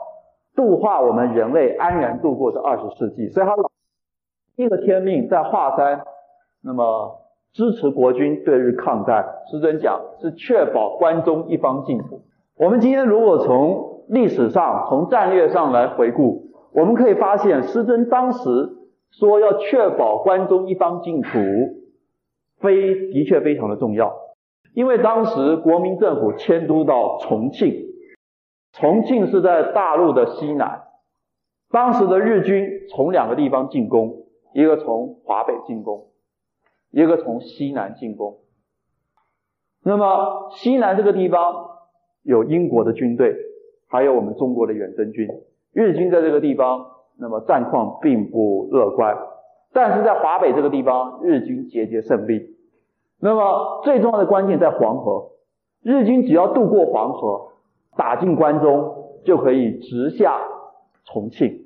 [0.55, 3.55] 度化我们人类安然度过这二十世纪，所以他
[4.55, 6.05] 第一个天命在华山，
[6.61, 7.22] 那么。
[7.53, 12.21] 支持国军对日抗战，师尊讲是确保关中一方净土。
[12.57, 18.49] 我们今天如果从历史上、从战略上来回顾，我们可以发现，师尊当时
[19.11, 21.29] 说要确保关中一方净土，
[22.59, 24.11] 非的确非常的重要。
[24.73, 27.85] 因为当时国民政府迁都到重庆，
[28.71, 30.81] 重庆是在大陆的西南，
[31.69, 34.23] 当时的日军从两个地方进攻，
[34.55, 36.07] 一个从华北进攻。
[36.93, 38.37] 一个从西南进攻，
[39.83, 41.71] 那么西南这个地方
[42.21, 43.35] 有英国的军队，
[43.89, 45.27] 还有我们中国的远征军。
[45.73, 46.85] 日军在这个地方，
[47.17, 49.17] 那么战况并不乐观。
[49.73, 52.55] 但是在华北这个地方，日军节节胜利。
[53.19, 55.31] 那么最重要的关键在黄河，
[55.81, 57.53] 日军只要渡过黄河，
[57.97, 60.39] 打进关中，就可以直下
[61.05, 61.62] 重庆。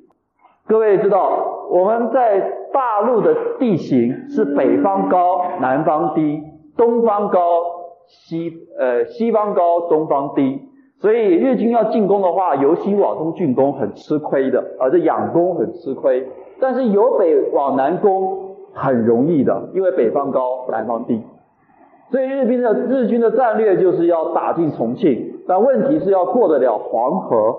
[0.67, 2.53] 各位知道，我们在。
[2.69, 6.43] 大陆的地形是北方高，南方低，
[6.75, 7.39] 东方高，
[8.05, 10.61] 西呃西方高，东方低，
[10.99, 16.27] 所以日军要进攻的话，由西往东进攻很吃亏的，而这仰攻很吃亏。
[16.59, 21.23] 但是由北往南攻很容易的，因为北方高，南方低。
[22.11, 27.55] 所以日军的日军的战略就是要打进重庆，但问题是要过得了黄河。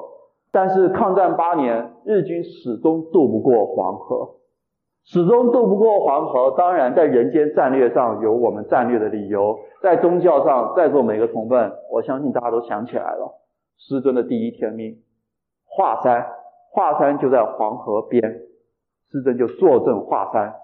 [0.50, 4.37] 但是抗战八年，日军始终渡不过黄河。
[5.04, 13.40] 始终渡不过黄河，当然在人间战略上有我们战略的理由，在宗教上，在座每个同奋，我相信大家都想起来了，
[13.78, 14.98] 师尊的第一天命，
[15.64, 16.26] 华山，
[16.70, 18.22] 华山就在黄河边，
[19.11, 20.56] 师尊就坐镇华山，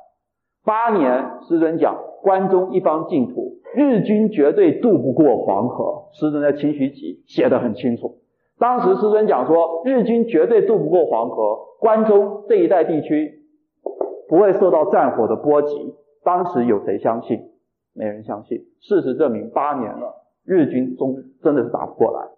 [0.63, 8.19] 八年，师尊讲关中一方净土，日军绝对渡不过黄河，师尊在清徐集写得很清楚，
[8.59, 13.41] 当时师尊讲说，日军绝对渡不过黄河，关中这一带地区。
[14.27, 17.51] 不会受到战火的波及，当时有谁相信？
[17.95, 18.65] 没人相信。
[18.81, 20.15] 事实证明，八年了，
[20.47, 22.29] 日军终真的是打不过来。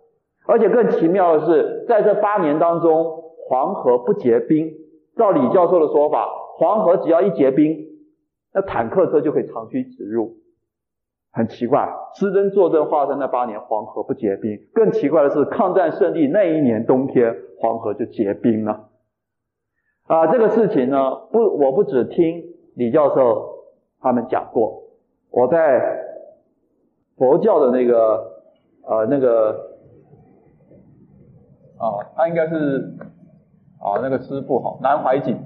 [0.47, 4.73] 而且更奇妙的是，在这八年当中，黄河不结冰。
[5.17, 7.77] 照李教授的说法，黄河只要一结冰，
[8.53, 10.35] 那坦克车就可以长驱直入。
[11.37, 14.59] 很奇怪，师曾坐镇华山那八年，黄河不结冰。
[14.73, 18.89] 更奇怪的是，抗战胜利那一年冬天，黄河就结冰了。
[20.07, 22.43] 啊，这个事情呢，不，我不只听
[22.75, 23.51] 李教授
[24.01, 24.85] 他们讲过，
[25.29, 25.99] 我在
[27.19, 28.33] 佛教的那个
[28.85, 29.77] 呃那个
[31.77, 32.97] 啊，他应该是
[33.79, 35.37] 啊那个师父哈南怀瑾，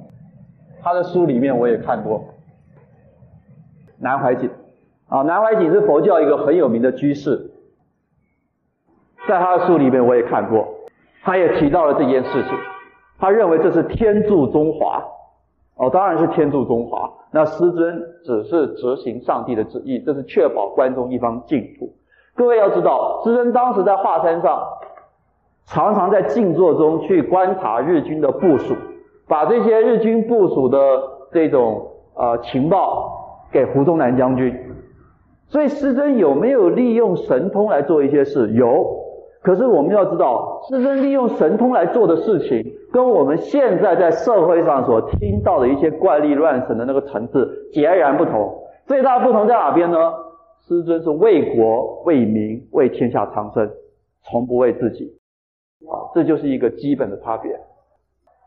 [0.81, 2.27] 他的书里面我也看过
[3.99, 4.49] 南怀瑾
[5.11, 7.51] 啊，南怀瑾是佛教一个很有名的居士，
[9.27, 10.69] 在他的书里面我也看过，
[11.25, 12.53] 他也提到了这件事情。
[13.19, 15.03] 他认为这是天助中华，
[15.75, 17.11] 哦，当然是天助中华。
[17.33, 21.93] 那师尊只是执行上帝的旨意，这是确保关中一方净土。
[22.37, 24.63] 各位要知道，师尊当时在华山上，
[25.67, 28.77] 常常在静坐中去观察日军的部署，
[29.27, 30.79] 把这些日军部署的
[31.33, 34.69] 这种呃情报给胡宗南将军。
[35.51, 38.51] 所以师尊有没有利用神通来做一些事？
[38.53, 38.99] 有。
[39.43, 48.63] 可是我们要知道，师尊利用神通来做的事情，跟我们现在在社会上所听到的一些怪力乱神的那个层次截然不同。
[48.87, 50.13] 最大的不同在哪边呢？
[50.69, 53.69] 师尊是为国、为民、为天下苍生，
[54.23, 55.19] 从不为自己。
[55.89, 57.59] 啊，这就是一个基本的差别。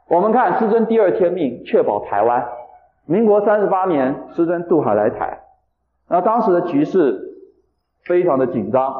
[0.09, 2.47] 我们看师尊第二天命，确保台湾。
[3.07, 5.39] 民国三十八年，师尊渡海来台，
[6.09, 7.19] 那当时的局势
[8.05, 8.93] 非常的紧张，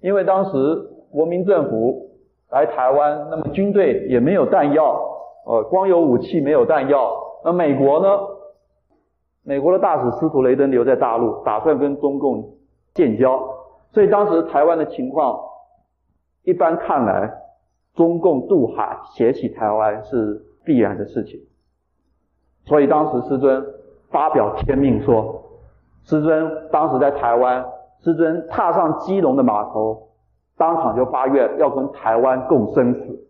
[0.00, 0.94] 因为当时。
[1.10, 2.10] 国民政府
[2.50, 5.00] 来台湾，那么军队也没有弹药，
[5.46, 7.10] 呃，光有武器没有弹药。
[7.42, 8.08] 那美国呢？
[9.42, 12.56] 美国的大使司徒雷登留在大陆，打算跟中共
[12.92, 13.40] 建交。
[13.90, 15.40] 所以当时台湾的情况，
[16.42, 17.32] 一般看来，
[17.94, 21.40] 中共渡海挟起台湾是必然的事情。
[22.66, 23.66] 所以当时师尊
[24.10, 25.42] 发表天命说，
[26.08, 27.66] 师尊当时在台湾，
[28.02, 30.08] 师尊踏上基隆的码头。
[30.56, 33.28] 当场就发愿要跟台湾共生死。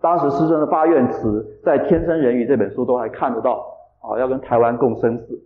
[0.00, 3.66] 当时师尊的发愿词在《天生人语》这本书都还看得到
[4.00, 5.42] 啊，要跟台湾共生死。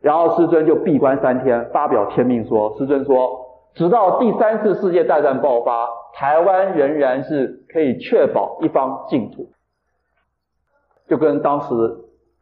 [0.00, 9.48] 然后师尊就闭关三天，发表天命说：师尊说，直到第三次世界大战爆发，台湾仍然是可以确保一方净土，
[11.08, 11.74] 就跟当时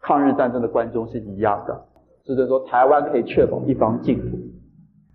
[0.01, 1.85] 抗日战争的关中是一样的。
[2.25, 4.39] 师尊说，台湾可以确保一方净土。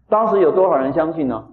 [0.10, 1.46] 当时有多少人相信呢？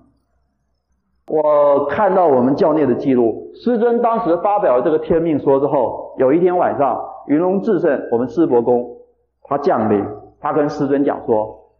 [1.26, 8.98] 我看到我们教内的记录，师尊当时发表了这个天命说之后，有一天晚上，云龙至圣我们师伯公
[9.42, 10.04] 他降临，
[10.38, 11.70] 他跟师尊讲说，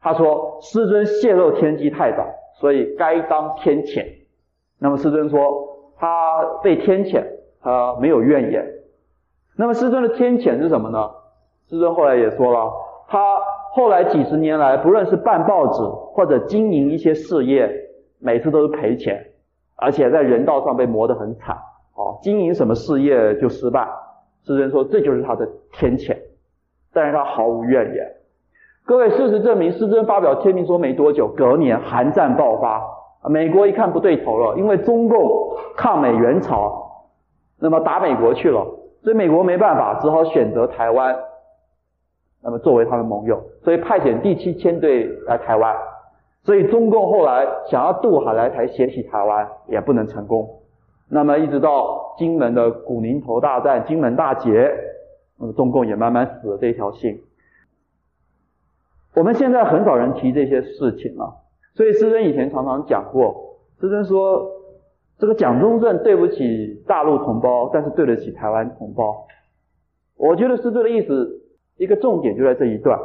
[0.00, 2.26] 他说师尊泄露天机太早，
[2.60, 4.04] 所以该当天谴。
[4.78, 7.24] 那么师尊说他被天谴，
[7.62, 8.66] 他没有怨言。
[9.56, 11.10] 那么师尊的天谴是什么呢？
[11.70, 12.70] 师尊后来也说了，
[13.08, 13.18] 他
[13.72, 17.86] 后来几十年来，不论是办报纸或者经营一些事业。
[18.20, 19.24] 每次都是赔钱，
[19.76, 21.56] 而且在人道上被磨得很惨，
[21.94, 23.88] 哦，经营什么事业就失败。
[24.42, 26.16] 师尊说这就是他的天谴，
[26.92, 28.04] 但是他毫无怨言。
[28.84, 32.82] 各位，事实证明，师尊发表天命说没多久，隔年韩战爆发，
[33.30, 37.06] 美国一看不对头了，因为中共抗美援朝，
[37.60, 38.66] 那么打美国去了，
[39.04, 41.16] 所以美国没办法，只好选择台湾，
[42.42, 45.76] 那么作为他的盟友，所以派遣第七舰队来台湾。
[46.44, 50.48] 所以中共后来想要渡海来台胁起台湾，也不能成功。
[51.10, 54.72] 那么一直到金门的古宁头大战、金门大捷，
[55.38, 57.20] 那么中共也慢慢死了这条心。
[59.14, 61.34] 我们现在很少人提这些事情了，
[61.74, 64.46] 所以师尊以前常常讲过，师尊说
[65.18, 69.26] 这个蒋中正对不起大陆同胞，但是对得起台湾同胞。
[70.16, 71.42] 我觉得师尊的意思
[71.78, 72.98] 一个重点就在这一段。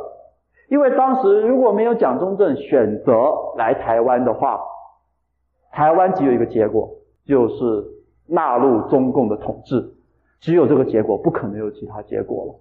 [0.69, 3.13] 因为当时如果没有蒋中正选择
[3.55, 4.59] 来台湾的话，
[5.71, 6.89] 台湾只有一个结果，
[7.25, 7.85] 就是
[8.27, 9.93] 纳入中共的统治，
[10.39, 12.55] 只有这个结果，不可能有其他结果了。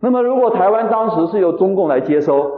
[0.00, 2.50] 那么如果台湾当时是由中共来接收，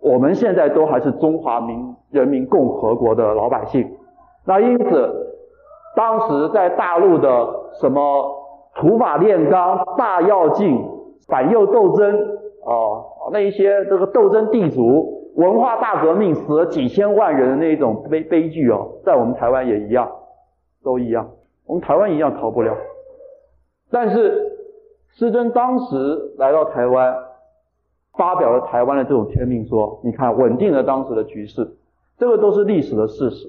[0.00, 3.96] 我们现在都还是中华民人民共和国的老百姓，
[4.44, 5.36] 那因此
[5.96, 7.48] 当时在大陆的
[7.80, 8.00] 什么
[8.76, 10.82] 土法炼钢、大跃进、
[11.26, 12.38] 反右斗争。
[12.64, 20.08] 哦，那一些这个斗争地主、文化大革命死了几千万人的那一种悲悲剧哦，在我们台湾也一样，
[20.84, 21.28] 都一样，
[21.66, 22.76] 我们台湾一样逃不了。
[23.90, 24.52] 但是
[25.10, 27.12] 师尊当时来到台湾，
[28.16, 31.68] 发表了台湾的这种天命说，你看稳定了当时的局势，
[32.16, 33.48] 这个都是历史的事实。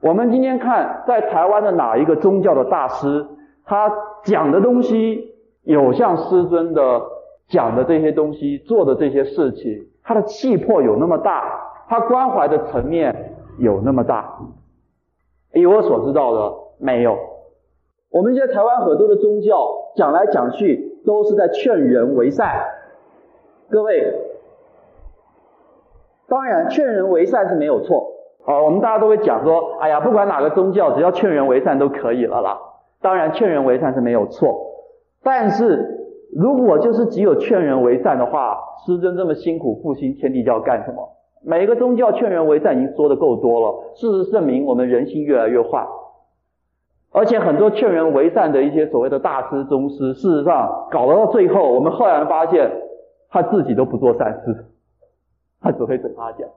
[0.00, 3.26] 我们今天看在台湾的哪一个宗教的大师，
[3.64, 3.92] 他
[4.22, 5.33] 讲的东西
[5.64, 7.02] 有像师尊的
[7.48, 14.38] 讲的这些东西，做的这些事情，他的气魄有那么大，他关怀的层面有那么大？
[15.52, 17.16] 以我所知道的，没有。
[18.10, 19.56] 我们现在台湾很多的宗教
[19.96, 22.64] 讲来讲去都是在劝人为善。
[23.70, 24.14] 各位，
[26.28, 28.12] 当然劝人为善是没有错。
[28.44, 32.58] 啊，我们大家都会讲说，哎呀，不管哪个宗教，只要劝人为善都可以了啦。
[33.00, 34.73] 当然劝人为善是没有错，
[35.24, 35.98] 但是
[36.36, 38.56] 如果就是只有劝人为善的话，
[38.86, 41.10] 师尊这么辛苦复兴天地教干什么？
[41.42, 43.94] 每个宗教劝人为善已经说的够多了。
[43.96, 45.86] 事实证明，我们人心越来越坏。
[47.12, 52.70] 而且很多劝人为善的一些所谓的大师宗师，事实上搞到最后，我们后来发现
[53.30, 54.66] 他自己都不做善事，
[55.60, 56.48] 他只会嘴巴讲。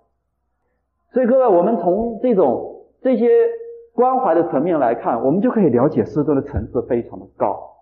[1.11, 3.29] 所以各位，我们从这种这些
[3.93, 7.76] 关怀的层面来看，我们就可以了解师尊的层次非常的高。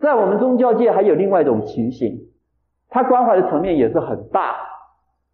[0.00, 2.28] 在我们宗教界还有另外一种情形，
[2.88, 4.54] 他关怀的层面也是很大，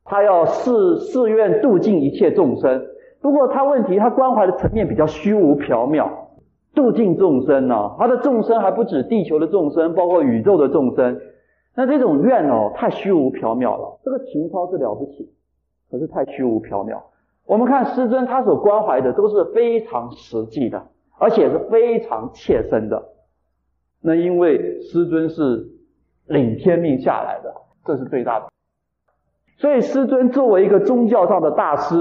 [0.05, 2.87] 他要誓誓愿度尽一切众生。
[3.21, 6.09] 不过他问题，他关怀的层面比较虚无缥缈。
[6.73, 11.21] 度尽众生呢、他的众生还不止地球的众生，包括宇宙的众生。
[11.75, 13.99] 那这种愿哦，太虚无缥缈了。
[14.05, 15.33] 这个情操是了不起，
[15.91, 17.01] 可是太虚无缥缈。
[17.45, 20.81] 我们看师尊他所关怀的都是非常实际的，
[21.19, 23.03] 而且是非常切身的。
[24.03, 25.67] 那因为师尊是
[26.27, 27.53] 领天命下来的，
[27.85, 28.47] 这是最大的。
[29.59, 31.95] 所以师尊作为一个宗教上的大师，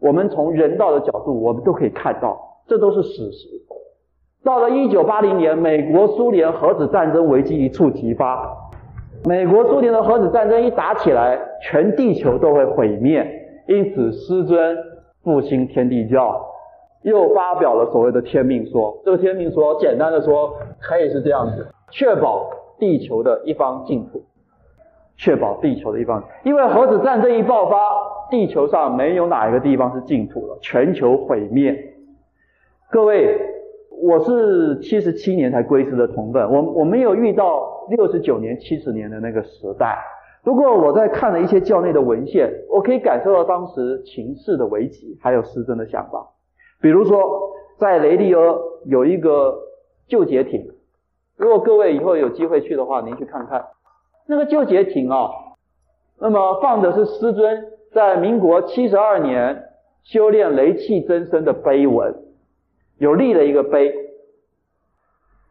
[0.00, 3.48] 我们从人道的角度，我们都可以看到，这都是史实。
[4.44, 8.56] 到了一九八零年，美国苏联核子战争危机一触即发。
[9.24, 13.26] 美国苏联的核子战争一打起来，全地球都会毁灭。
[13.66, 14.76] 因此，师尊
[15.22, 16.44] 复兴天地教，
[17.04, 19.00] 又发表了所谓的天命说。
[19.04, 24.24] 这个天命说，简单的说，可以是这样子：确保地球的一方净土，
[25.16, 26.24] 确保地球的一方。
[26.42, 27.78] 因为核子战争一爆发，
[28.30, 31.94] 地球上没有哪一个地方是净土了，全球毁灭。
[32.90, 33.52] 各位。
[33.96, 39.96] 我是七十七年才归师的同奋，我我没有遇到六十九年、七十年的那个时代。
[40.42, 46.33] 不过我在看了一些教内的文献，我可以感受到当时情势的危急，还有师尊的想法。
[46.84, 49.58] 比如说，在雷利阿有一个
[50.06, 50.70] 旧劫艇，
[51.34, 53.68] 如果各位以后有机会去的话，您去看看
[54.28, 55.30] 那个旧劫艇啊。
[56.20, 59.64] 那么放的是师尊在民国七十二年
[60.02, 62.14] 修炼雷气真身的碑文。
[62.98, 63.94] 有立了一个碑，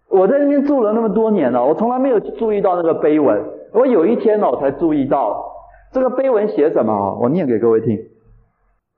[0.10, 3.44] 我在那边住了那么多年了，我从来没有注意到那个碑文。
[3.72, 5.52] 我有一天呢，我才注意到
[5.92, 7.18] 这个碑文写什么啊？
[7.20, 7.98] 我念给各位听。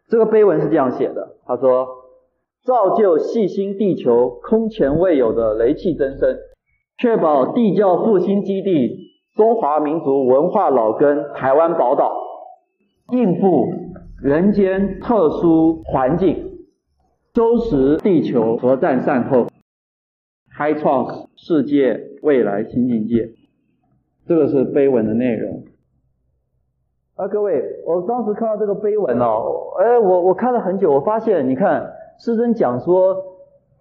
[0.09, 1.87] 这个碑文是这样写的：他说，
[2.65, 6.35] 造就细心地球空前未有的雷气增生，
[6.97, 12.11] 确保地教复兴基地中华民族文化老根台湾宝岛，
[13.11, 13.67] 应付
[14.19, 16.53] 人间特殊环境。
[17.35, 19.47] 收拾地球核战善后，
[20.57, 23.29] 开创世界未来新境界，
[24.25, 25.65] 这个是碑文的内容。
[27.15, 33.23] 啊，各位，我当时看到这个碑文哦，哎，我我看了很久，我发现，你看，师尊讲说，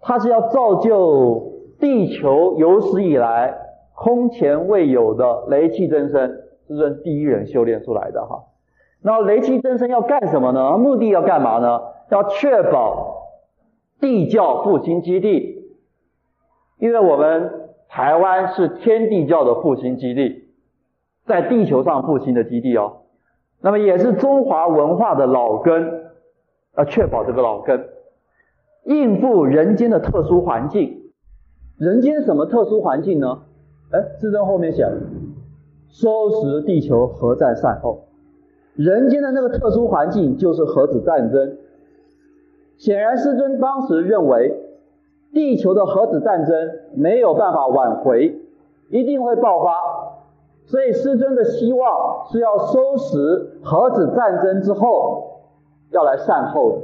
[0.01, 3.55] 他是要造就地球有史以来
[3.93, 6.29] 空前未有的雷气真身，
[6.67, 8.43] 师尊第一人修炼出来的哈。
[9.01, 10.77] 那雷气真身要干什么呢？
[10.77, 11.81] 目的要干嘛呢？
[12.09, 13.13] 要确保。
[13.97, 15.63] 地教复兴基地，
[16.77, 20.49] 因为我们台湾是天地教的复兴基地，
[21.25, 23.03] 在地球上复兴的基地哦。
[23.61, 26.11] 那么也是中华文化的老根，
[26.77, 27.87] 要确保这个老根，
[28.85, 31.01] 应付人间的特殊环境。
[31.77, 33.41] 人间什么特殊环境呢？
[33.91, 34.97] 哎，师尊后面写了，
[35.89, 38.05] 收拾地球核战善后。
[38.75, 41.57] 人间的那个特殊环境就是核子战争。
[42.77, 44.61] 显然，师尊当时认为，
[45.33, 48.39] 地球的核子战争没有办法挽回，
[48.89, 49.73] 一定会爆发。
[50.65, 55.41] 所以，师尊的希望是要收拾核子战争之后，
[55.91, 56.81] 要来善后。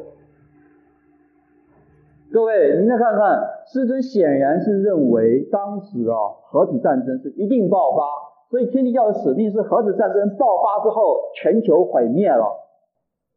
[2.33, 8.03] 各位，您再看看，师尊显然是认为，当时啊，核子战争是一定爆发。
[8.49, 12.45] 所以，天地教的使命是核子战争爆发之后，全球毁灭了。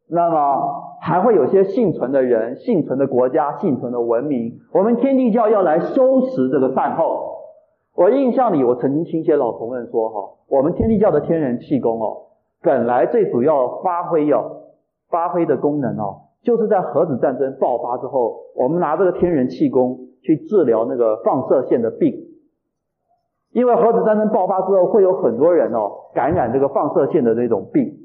[0.09, 0.83] 那么。
[1.05, 4.59] 还会有些幸存的人、幸存的国家、幸存的文明。
[4.73, 7.41] 我们天地教要来收拾这个善后。
[7.95, 12.23] 我印象里，我曾经听一些老同仁说：“哈，我们天地教的天人气功哦，
[12.63, 14.51] 本来最主要发挥要
[15.11, 22.31] 发挥的功能哦，就是在核子战争爆发之后，我们拿这个天然气功去治疗那个放射线的病。
[23.51, 27.99] 因为核子战争爆发之后，会有很多人哦感染这个放射线的那种病，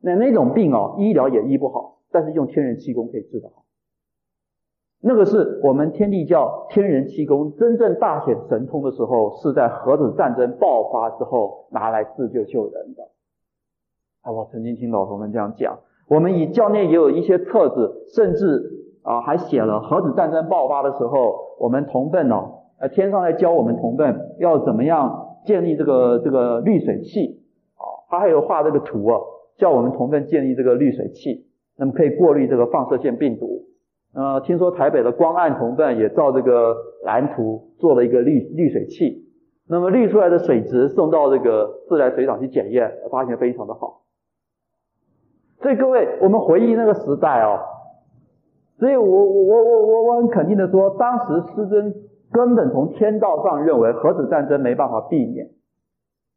[0.00, 3.64] 那那种病哦医疗也医不好，但是用天然气功可以治得好。
[5.00, 13.02] 那个是我们天地教天然气功真正大显神通的时候，是在核子战争爆发之后拿来自救救人的。
[14.22, 18.62] 啊，我曾经听老同们这样讲，我们以教内也有一些册子，甚至
[19.02, 22.60] 啊还写了核子战争爆发的时候，我们同奋哦。
[22.78, 27.40] 呃，天上来教我们同奋要怎么样建立这个这个滤水器
[27.76, 27.84] 啊？
[28.10, 29.20] 他还有画这个图啊，
[29.56, 31.46] 叫我们同奋建立这个滤水器，
[31.78, 33.62] 那么可以过滤这个放射线病毒。
[34.14, 39.24] 呃，听说台北的光暗同奋也照这个蓝图做了一个滤滤水器，
[39.68, 44.02] 那么滤出来的水质送到这个自来水厂去检验，发现非常的好。
[45.64, 47.58] 所以各位，我们回忆那个时代哦，
[48.78, 51.92] 所以我我我我我很肯定的说，当时师尊。
[52.32, 55.50] 根本从天道上认为核子战争没办法避免，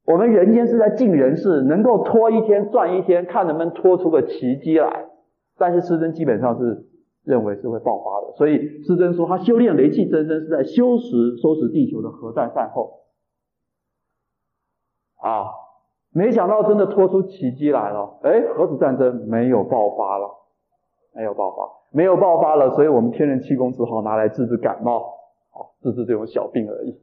[0.05, 5.07] 我们人间是在尽人事，能够拖一天算一天，看能不能拖出个奇迹来。
[5.57, 6.85] 但是师尊基本上是
[7.23, 12.99] 认为是会爆发的，所以师尊说他修炼雷气真身是在修时收拾地球的核战善后。
[15.19, 15.45] 啊，
[16.17, 20.27] 没想到真的拖出奇迹来了，哎，核子战争没有爆发了，
[21.13, 25.13] 没有爆发，没有爆发了，所以我们天然气功只好拿来治治感冒。
[25.51, 26.99] 好治治这种小病而已，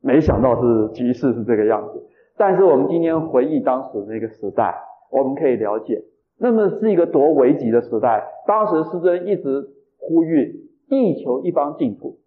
[0.00, 2.06] 没想到是局势是这个样子。
[2.36, 4.74] 但是我们今天回忆当时那个时代，
[5.10, 6.04] 我们可以了解，
[6.38, 8.24] 那么是一个多危急的时代。
[8.46, 12.18] 当时师尊一直呼吁地球一方净土，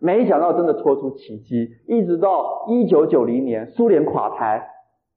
[0.00, 1.70] 没想到真的拖出奇迹。
[1.86, 4.68] 一直到一九九零年苏联垮台，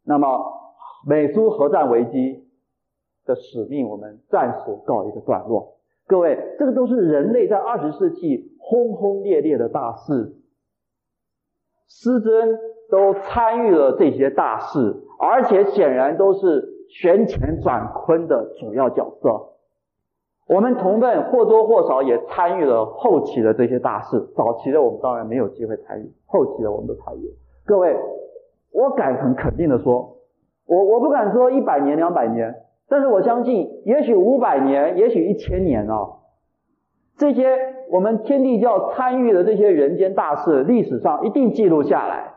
[0.06, 0.28] 那么
[1.08, 2.48] 美苏核战危机
[3.26, 5.78] 的使命，我们暂时告一个段落。
[6.06, 10.36] 各位，这个都是人类在二十世纪轰轰烈烈的大事，
[11.88, 12.60] 师尊
[12.92, 19.53] 都参与了这些大事，而且显然都是旋乾转坤的主要角色。
[20.48, 27.34] 我们同辈或多或少也参与了后期的这些大事，早期的我们当然没有机会参与，后期的我们都参与。
[27.66, 27.96] 各位，
[28.72, 30.18] 我敢很肯定的说，
[30.68, 32.56] 我我不敢说一百年两百年。
[32.90, 36.10] 但是我相信，也许五百年，也许一千年啊，
[37.18, 37.58] 这些
[37.90, 42.34] 我们天地教参与的这些人间大事，历史上一定记录下来。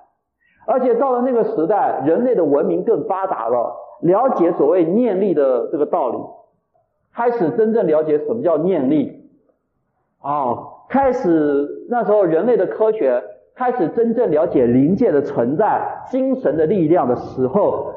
[0.67, 6.19] 而且到了那个时代，人类的文明更发达了，了解所谓念力的这个道理，
[7.17, 9.31] 开始真正了解什么叫念力
[10.21, 10.59] 啊，
[10.89, 17.93] 开始那时候人类的科学开始真正了解灵界的存在、精神的力量的时候，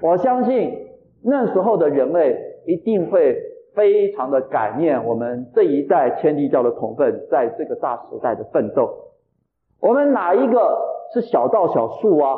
[0.00, 0.84] 我相信。
[1.28, 3.36] 那时候的人类一定会
[3.74, 8.88] 非常的感念我们这一代天地教的同奋在这个大时代的奋斗。
[9.80, 10.78] 我们哪一个
[11.12, 12.36] 是小道小术啊？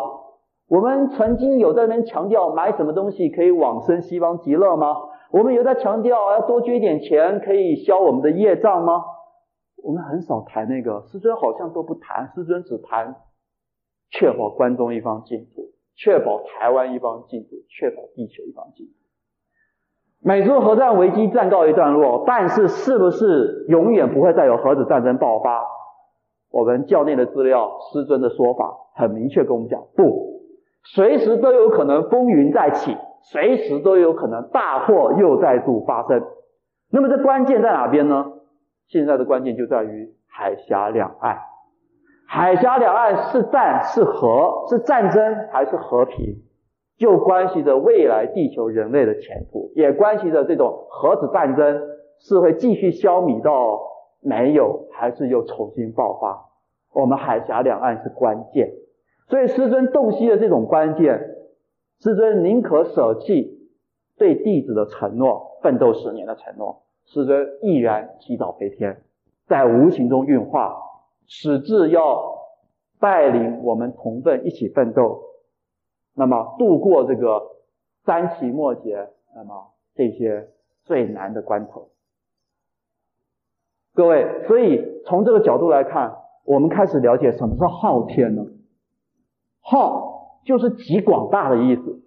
[0.71, 4.97] 我们曾经有在那边强调买什么东西可以往生西方极乐吗？
[5.31, 9.05] 我们有在强调要多捐一点钱可以消我们的业障吗？
[9.83, 13.17] 我们很少谈那个，师尊好像都不谈，师尊只谈
[14.11, 15.73] 确保关中一方净土。
[16.01, 18.93] 确保台湾一方净土，确保地球一方净土。
[20.21, 25.65] 美苏核战危机暂告一段落，但是是不是永远不会再有核子战争爆发？
[26.53, 30.41] 我们教内的资料，师尊的说法很明确，跟我们讲不，
[30.85, 36.23] 随时都有可能风云再起，随时都有可能大祸又再度发生。
[36.91, 38.33] 那么这关键在哪边呢？
[38.89, 41.39] 现在的关键就在于海峡两岸。
[42.27, 46.37] 海峡两岸是战是和，是战争还是和平，
[46.99, 51.83] 就关系着未来地球人类的前途，也关系着这种核子战争
[52.21, 53.81] 是会继续消弭到
[54.21, 56.47] 没有，还是又重新爆发。
[56.95, 58.73] 我们海峡两岸是关键，
[59.29, 61.37] 所以师尊洞悉的这种关键，
[62.01, 63.71] 师尊宁可舍弃
[64.17, 69.03] 对弟子的承诺，奋斗十年的承诺，师尊毅然提早飞天，
[69.47, 70.85] 在无形中运化。
[71.31, 72.39] 始至要
[72.99, 75.25] 带领我们同奋一起奋斗，
[76.15, 77.43] 那么度过这个
[78.07, 80.49] 三期末节，那么这些
[80.85, 81.91] 最难的关头。
[83.95, 88.47] 各位，所以从这个角度来看，我们开始了解什么是昊天呢？
[89.61, 90.18] 昊
[90.49, 92.01] 就是极广大的意思，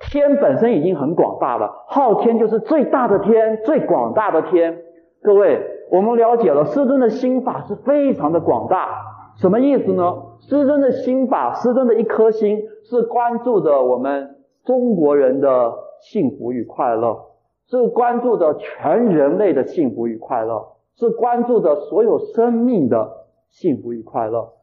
[0.00, 4.78] 天本身已经很广大了，昊天就是最大的天，最广大的天。
[5.22, 5.68] 各位。
[5.92, 8.88] 我们了解了师尊的心法是非常的广大，
[9.36, 10.22] 什么意思呢？
[10.40, 17.26] 师尊的心法，师尊的一颗心是关注着我们中国人的幸福与快乐，
[17.66, 24.54] 是关注着全人类的幸福与快乐，是关注着所有生命的幸福与快乐，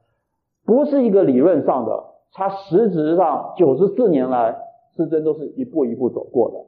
[0.65, 4.55] 不是一个理论上的，它实质上九十四年来，
[4.95, 6.65] 师尊都是一步一步走过的。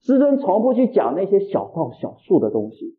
[0.00, 2.96] 师尊从不去讲那些小道小术的东西，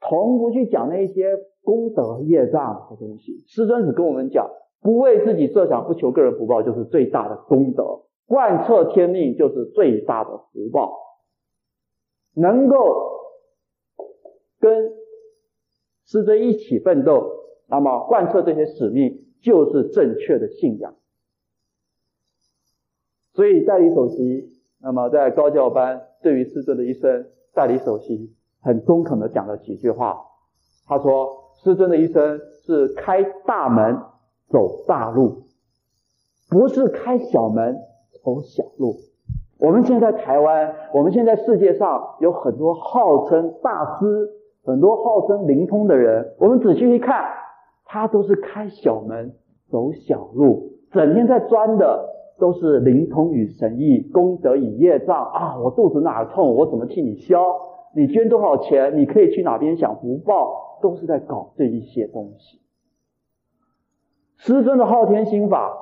[0.00, 3.42] 从不去讲那些功德业障的东西。
[3.46, 4.48] 师尊只跟我们讲，
[4.80, 10.92] 不为自己设想，不求个人福报，就是最大的功德；贯彻天命，就是最大的福报。
[12.34, 12.76] 能够
[14.60, 14.92] 跟
[16.04, 17.28] 师尊一起奋斗，
[17.66, 20.94] 那么贯彻这些使命，就是正确的信仰。
[23.34, 24.48] 所以代理首席，
[24.80, 26.02] 那么在高教班。
[26.22, 30.24] 对于师尊的一生，代理首席很中肯的讲了几句话。
[30.88, 34.00] 他说：“师尊的一生是开大门
[34.48, 35.42] 走大路，
[36.50, 37.76] 不是开小门
[38.24, 38.96] 走小路。”
[39.60, 44.30] 我们现在台湾，我们现在世界上有很多号称大师、
[44.64, 47.24] 很多号称灵通的人，我们仔细一看，
[47.86, 49.32] 他都是开小门
[49.70, 52.12] 走小路，整天在钻的。
[52.38, 55.58] 都是灵通与神意，功德与业障啊！
[55.58, 57.40] 我肚子哪儿痛，我怎么替你消？
[57.94, 58.98] 你捐多少钱？
[58.98, 60.78] 你可以去哪边享福报？
[60.82, 62.60] 都是在搞这一些东西。
[64.36, 65.72] 师尊的昊天心法，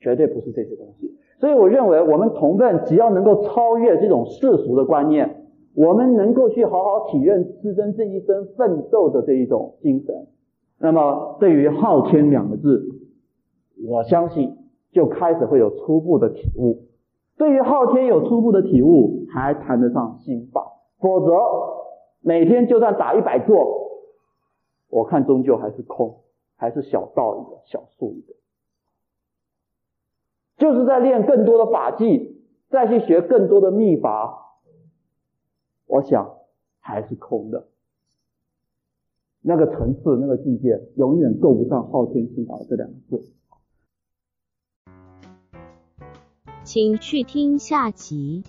[0.00, 1.18] 绝对不是这些东西。
[1.40, 5.37] 所以我认为，我们同奋只要能够超越这种世俗的观念，
[5.74, 10.26] 我们能够去好好体验师尊这一生奋斗的这一种精神，
[10.78, 12.86] 那么对于昊天两个字，
[13.86, 14.56] 我相信。
[14.90, 16.86] 就开始会有初步的体悟。
[17.36, 20.62] 对于昊天有初步的体悟，还谈得上心法；
[20.98, 21.30] 否则，
[22.22, 24.00] 每天就算打一百坐，
[24.88, 26.20] 我看终究还是空，
[26.56, 28.32] 还是小道一个，小数一个。
[30.56, 32.40] 就是在练更多的法技，
[32.70, 34.47] 再去学更多的秘法，
[35.88, 36.38] 我想
[36.78, 37.66] 还是空的。
[39.40, 43.32] 那个层次，那个境界，永远够不上昊天心法这两个字。
[46.64, 48.44] 请去听下集。